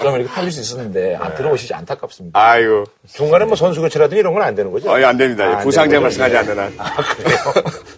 [0.03, 2.39] 좀 이렇게 팔릴 수 있었는데 안 들어오시지 안타깝습니다.
[2.41, 2.85] 아유.
[3.13, 4.91] 중간에 뭐 선수 교체라든지 이런 건 안 되는 거죠?
[4.91, 5.45] 어, 예, 안 됩니다.
[5.45, 6.37] 아, 안 부상자 말씀하지.
[6.39, 6.73] 않는 한.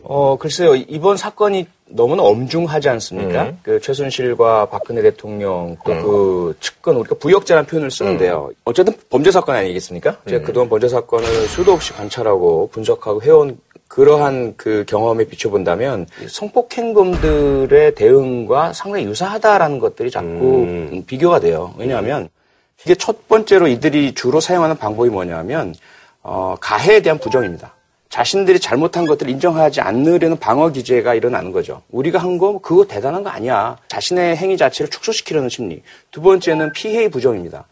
[0.02, 0.74] 어, 글쎄요.
[0.74, 3.44] 이번 사건이 너무나 엄중하지 않습니까?
[3.44, 3.58] 음.
[3.62, 8.48] 그 최순실과 박근혜 대통령 또그 측근 우리가 부역자라는 표현을 쓰는데요.
[8.50, 8.54] 음.
[8.64, 10.16] 어쨌든 범죄 사건 아니겠습니까?
[10.28, 18.72] 제가 그동안 범죄 사건을 수도 없이 관찰하고 분석하고 해온 그러한 그 경험에 비춰본다면 성폭행범들의 대응과
[18.72, 21.74] 상당히 유사하다라는 것들이 자꾸 음, 비교가 돼요.
[21.76, 22.28] 왜냐하면
[22.84, 25.74] 이게 첫 번째로 이들이 주로 사용하는 방법이 뭐냐면
[26.22, 27.74] 어, 가해에 대한 부정입니다.
[28.10, 31.82] 자신들이 잘못한 것들을 인정하지 않으려는 방어 기제가 일어나는 거죠.
[31.90, 33.76] 우리가 한 거 그거 대단한 거 아니야.
[33.88, 35.82] 자신의 행위 자체를 축소시키려는 심리.
[36.10, 37.66] 두 번째는 피해의 부정입니다.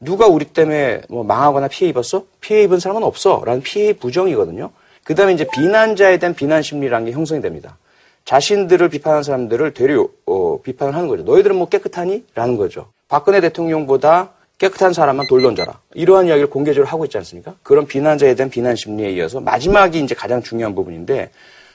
[0.00, 2.24] 누가 우리 때문에 뭐 망하거나 피해 입었어?
[2.40, 3.42] 피해 입은 사람은 없어.
[3.46, 4.70] 라는 피해의 부정이거든요.
[5.04, 7.78] 그 다음에 이제 비난자에 대한 비난 심리라는 게 형성이 됩니다.
[8.24, 11.22] 자신들을 비판하는 사람들을 되려 어, 비판을 하는 거죠.
[11.22, 12.24] 너희들은 뭐 깨끗하니?
[12.34, 12.88] 라는 거죠.
[13.08, 15.80] 박근혜 대통령보다 깨끗한 사람만 돌 던져라.
[15.94, 17.54] 이러한 이야기를 공개적으로 하고 있지 않습니까?
[17.62, 21.30] 그런 비난자에 대한 비난 심리에 이어서 마지막이 이제 가장 중요한 부분인데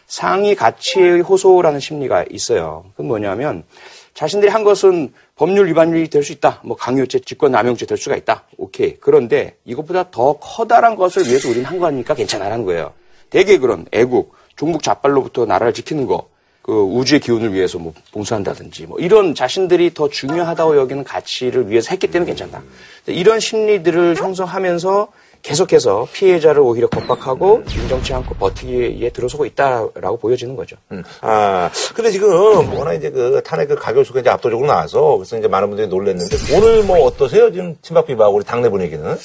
[0.08, 2.86] 상위 가치의 호소라는 심리가 있어요.
[2.92, 3.64] 그건 뭐냐면
[4.14, 6.60] 자신들이 한 것은 법률 위반이 될 수 있다.
[6.64, 8.44] 뭐 강요죄, 직권남용죄 될 수가 있다.
[8.58, 8.98] 오케이.
[9.00, 12.94] 그런데 이것보다 더 커다란 것을 위해서 우리는 한 거니까 괜찮아라는 거예요.
[13.30, 16.28] 대개 그런 애국, 종북 좌빨로부터 나라를 지키는 거,
[16.62, 22.08] 그 우주의 기운을 위해서 뭐 봉사한다든지 뭐 이런 자신들이 더 중요하다고 여기는 가치를 위해서 했기
[22.08, 22.62] 때문에 괜찮다.
[23.08, 25.08] 이런 심리들을 형성하면서
[25.42, 30.76] 계속해서 피해자를 오히려 겁박하고 인정치 않고 버티기에 들어서고 있다라고 보여지는 거죠.
[31.22, 32.30] 아, 근데 지금
[32.76, 36.84] 워낙 이제 그 탄핵 그 가결수가 이제 압도적으로 나와서 그래서 이제 많은 분들이 놀랐는데 오늘
[36.84, 37.52] 뭐 어떠세요?
[37.52, 39.18] 지금 친박 비박 우리 당내 분위기는?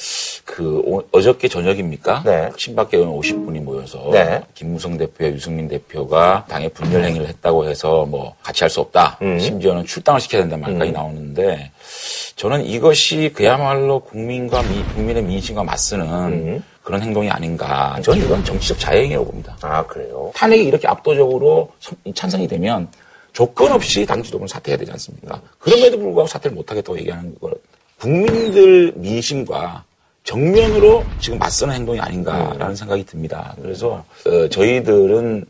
[0.45, 2.23] 그 오- 어저께 저녁입니까?
[2.25, 2.49] 네.
[2.57, 4.41] 친박계 의원 50분이 모여서 네.
[4.53, 9.17] 김무성 대표와 유승민 대표가 당의 분열 행위를 했다고 해서 뭐 같이 할 수 없다.
[9.21, 9.37] 음.
[9.39, 11.71] 심지어는 출당을 시켜야 된다는 말까지 나오는데
[12.35, 16.63] 저는 이것이 그야말로 국민과 미- 국민의 민심과 맞서는 음.
[16.83, 17.99] 그런 행동이 아닌가.
[18.03, 19.57] 저는 이건 정치적 자행이라고 봅니다.
[19.61, 20.31] 아, 그래요?
[20.35, 22.87] 탄핵이 이렇게 압도적으로 선- 찬성이 되면
[23.33, 25.41] 조건 없이 당 지도부는 사퇴해야 되지 않습니까?
[25.59, 27.53] 그럼에도 불구하고 사퇴를 못하겠다고 얘기하는 건
[27.99, 29.83] 국민들 민심과
[30.23, 33.55] 정면으로 지금 맞서는 행동이 아닌가라는 생각이 듭니다.
[33.61, 35.45] 그래서 어, 저희들은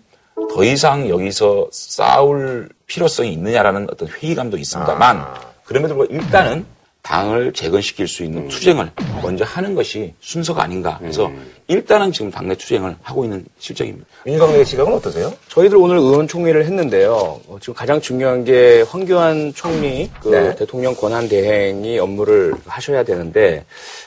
[0.54, 5.26] 더 이상 여기서 싸울 필요성이 있느냐라는 어떤 회의감도 있습니다만
[5.68, 6.66] 그럼에도 불구하고 일단은
[7.02, 8.92] 당을 재건시킬 수 있는 투쟁을
[9.22, 10.98] 먼저 하는 것이 순서가 아닌가.
[11.00, 11.32] 그래서
[11.68, 14.06] 일단은 지금 당내 투쟁을 하고 있는 실정입니다.
[14.26, 15.32] 민주당의 시각은 어떠세요?
[15.48, 17.14] 저희들 오늘 의원총회를 했는데요.
[17.14, 20.54] 어, 지금 가장 중요한 게 황교안 총리 그 네.
[20.56, 23.64] 대통령 권한 대행이 업무를 하셔야 되는데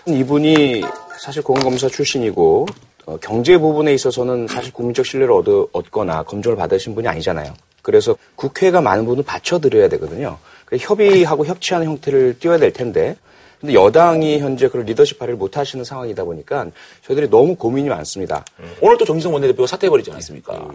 [0.07, 0.83] 이분이
[1.19, 2.67] 사실 공검사 출신이고
[3.07, 7.55] 어, 경제 부분에 있어서는 사실 국민적 신뢰를 얻어, 얻거나 검증을 받으신 분이 아니잖아요.
[7.83, 10.37] 그래서 국회가 많은 부분을 받쳐드려야 되거든요.
[10.71, 13.17] 그래서 협의하고 협치하는 형태를 띄워야 될 텐데
[13.61, 16.69] 근데 여당이 현재 그런 리더십 발휘를 못 하시는 상황이다 보니까
[17.05, 18.43] 저희들이 너무 고민이 많습니다.
[18.81, 20.69] 오늘 또 정진성 원내대표가 사퇴해버리지 않았습니까?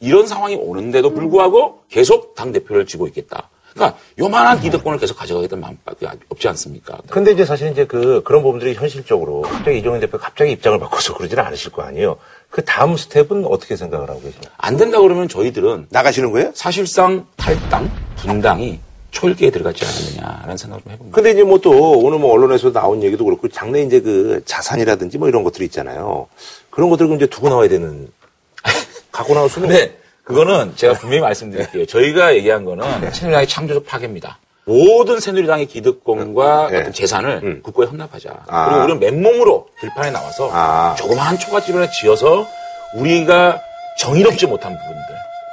[0.00, 3.50] 이런 상황이 오는데도 불구하고 계속 당대표를 쥐고 있겠다.
[3.74, 6.98] 그러니까 요만한 기득권을 계속 가져가겠다는 마음밖에 없지 않습니까?
[7.10, 11.14] 근데 이제 사실 이제 그 그런 부분들이 현실적으로 갑자기 이종현 대표 가 갑자기 입장을 바꿔서
[11.14, 12.16] 그러지는 않으실 거 아니에요.
[12.50, 14.42] 그 다음 스텝은 어떻게 생각을 하고 계세요?
[14.56, 16.50] 안 된다 그러면 저희들은 나가시는 거예요?
[16.54, 18.78] 사실상 탈당, 분당이
[19.12, 21.14] 초일기에 들어갔지 않았느냐라는 생각을 좀 해봅니다.
[21.14, 25.28] 근데 이제 뭐 또 오늘 뭐 언론에서 나온 얘기도 그렇고 장래 이제 그 자산이라든지 뭐
[25.28, 26.26] 이런 것들이 있잖아요.
[26.70, 28.10] 그런 것들을 이제 두고 나와야 되는
[29.12, 31.86] 갖고 나올 수는 근데 그거는 제가 분명히 말씀드릴게요.
[31.86, 34.38] 저희가 얘기한 거는 새누리당의 창조적 파괴입니다.
[34.64, 38.44] 모든 새누리당의 기득권과 어떤 재산을 국고에 헌납하자.
[38.46, 38.64] 아.
[38.68, 42.46] 그리고 우리는 맨몸으로 들판에 나와서 조그마한 초가집을 지어서
[42.94, 43.60] 우리가
[43.98, 45.11] 정의롭지 못한 부분들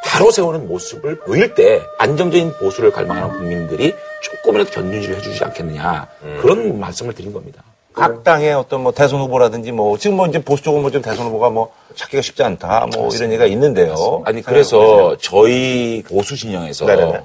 [0.09, 6.07] 바로 세우는 모습을 보일 때 안정적인 보수를 갈망하는 국민들이 조금이라도 견준지를 해주지 않겠느냐
[6.41, 7.63] 그런 말씀을 드린 겁니다.
[7.93, 11.51] 각 당의 어떤 뭐 대선 후보라든지 뭐 지금 뭐 이제 보수 쪽은 뭐좀 대선 후보가
[11.51, 14.23] 뭐 찾기가 쉽지 않다 뭐 이런 얘기가 있는데요.
[14.25, 17.19] 아니 그래서 저희 보수 진영에서 네네네.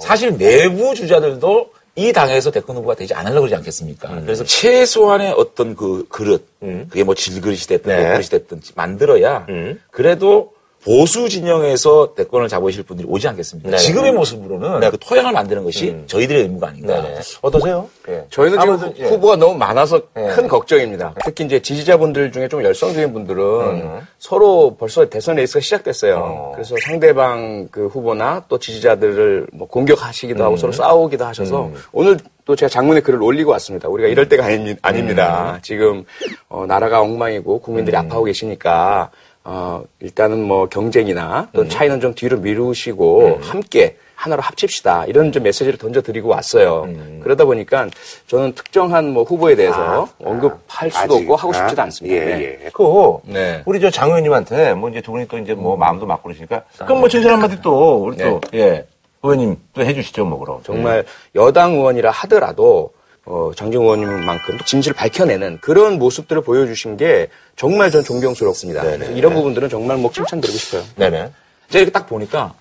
[0.00, 4.08] 사실 내부 주자들도 이 당에서 대권 후보가 되지 않으려고 그러지 않겠습니까?
[4.10, 4.22] 음.
[4.24, 8.08] 그래서 최소한의 어떤 그 그릇, 그게 뭐 질그릇이 됐든 네.
[8.08, 9.46] 그릇이 됐든 만들어야
[9.90, 13.70] 그래도 보수 진영에서 대권을 잡으실 분들이 오지 않겠습니까?
[13.70, 13.82] 네네.
[13.82, 14.90] 지금의 모습으로는 네.
[14.90, 17.02] 그 토양을 만드는 것이 저희들의 의무가 아닌가.
[17.02, 17.18] 네네.
[17.42, 17.88] 어떠세요?
[18.08, 18.24] 예.
[18.30, 19.08] 저희는 지금 아무튼, 예.
[19.08, 20.26] 후보가 너무 많아서 예.
[20.28, 21.14] 큰 걱정입니다.
[21.24, 24.00] 특히 이제 지지자분들 중에 좀 열성적인 분들은 음.
[24.18, 26.52] 서로 벌써 대선 레이스가 시작됐어요.
[26.54, 30.56] 그래서 상대방 그 후보나 또 지지자들을 뭐 공격하시기도 하고 음.
[30.56, 33.88] 서로 싸우기도 하셔서 오늘 또 제가 장문의 글을 올리고 왔습니다.
[33.88, 35.56] 우리가 이럴 때가 아니, 아닙니다.
[35.56, 35.60] 음.
[35.62, 36.04] 지금
[36.48, 39.10] 어, 나라가 엉망이고 국민들이 아파하고 계시니까
[39.50, 41.68] 어, 일단은 뭐 경쟁이나 또 음.
[41.70, 45.06] 차이는 좀 뒤로 미루시고 함께 하나로 합칩시다.
[45.06, 46.82] 이런 좀 메시지를 던져드리고 왔어요.
[46.82, 47.20] 음.
[47.22, 47.88] 그러다 보니까
[48.26, 52.14] 저는 특정한 뭐 후보에 대해서 언급할 수도 아직, 없고 하고 싶지도 아, 않습니다.
[52.16, 52.58] 예, 네.
[52.64, 52.70] 예.
[52.74, 53.62] 그거 네.
[53.64, 57.00] 우리 저 장 의원님한테 뭐 이제 두 분이 또 이제 뭐 마음도 맞고 그러시니까 그럼
[57.00, 58.84] 뭐 진실 한마디 또 우리 또 예.
[59.22, 60.60] 의원님 또 해주시죠 뭐 그럼.
[60.62, 62.90] 정말 여당 의원이라 하더라도
[63.28, 68.82] 어, 장정 의원님만큼 또 진실을 밝혀내는 그런 모습들을 보여주신 게 정말 전 존경스럽습니다.
[69.14, 70.82] 이런 부분들은 정말 뭐 칭찬드리고 싶어요.
[70.96, 71.30] 네네.
[71.68, 72.54] 제가 이렇게 딱 보니까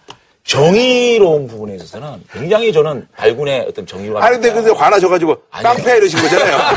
[0.47, 6.57] 정의로운 부분에 있어서는 굉장히 저는 발군의 어떤 정의와 아니 근데 근데 화나셔가지고 깡패 이러신 거잖아요.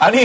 [0.00, 0.24] 아니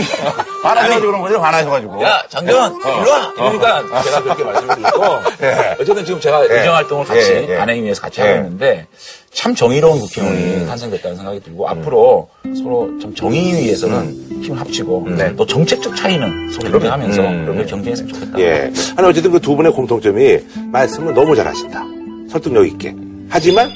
[0.62, 1.40] 화나셔가지고 그런 거죠?
[1.40, 2.04] 화나셔가지고.
[2.04, 3.02] 야 장정은 어.
[3.02, 5.04] 일로 와 이러니까 제가 그렇게 말씀을 드렸고
[5.42, 5.76] 예.
[5.80, 6.54] 어쨌든 지금 제가 예.
[6.54, 7.56] 의정 활동을 같이 예, 예.
[7.56, 8.28] 안행위에서 같이 예.
[8.28, 8.86] 하고 있는데
[9.34, 10.66] 참 정의로운 국회의원이 음.
[10.66, 15.06] 탄생됐다는 생각이 들고 앞으로 서로 좀 정의 위해서는 힘을 합치고
[15.36, 17.42] 또 정책적 차이는 서로 인정하면서 음.
[17.42, 18.38] 그런 걸 경쟁했으면 좋겠다.
[18.38, 18.70] 예.
[18.96, 20.38] 아니 어쨌든 그 두 분의 공통점이
[20.72, 21.82] 말씀을 너무 잘하신다.
[22.30, 22.94] 설득력 있게.
[23.28, 23.68] 하지만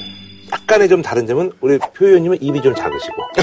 [0.51, 3.13] 약간의 좀 다른 점은 우리 표 의원님은 입이 좀 작으시고.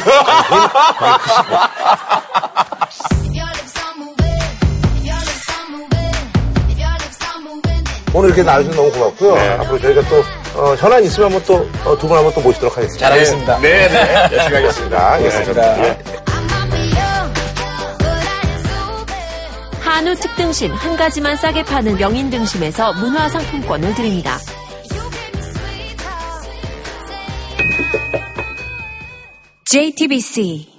[8.15, 9.35] 오늘 이렇게 나와주셔서 너무 고맙고요.
[9.35, 9.49] 네.
[9.51, 10.23] 앞으로 저희가 또
[10.57, 11.45] 어, 현안 있으면 한번
[11.85, 13.07] 또두분 한번 또 모시도록 하겠습니다.
[13.07, 13.59] 잘하겠습니다.
[13.59, 14.15] 네, 네.
[14.33, 15.19] 열심히 하겠습니다.
[15.23, 15.29] 예.
[15.29, 15.85] 고맙습니다.
[15.85, 15.99] 예.
[19.81, 24.39] 한우 특등심 한 가지만 싸게 파는 명인 등심에서 문화 상품권을 드립니다.
[29.67, 30.76] JTBC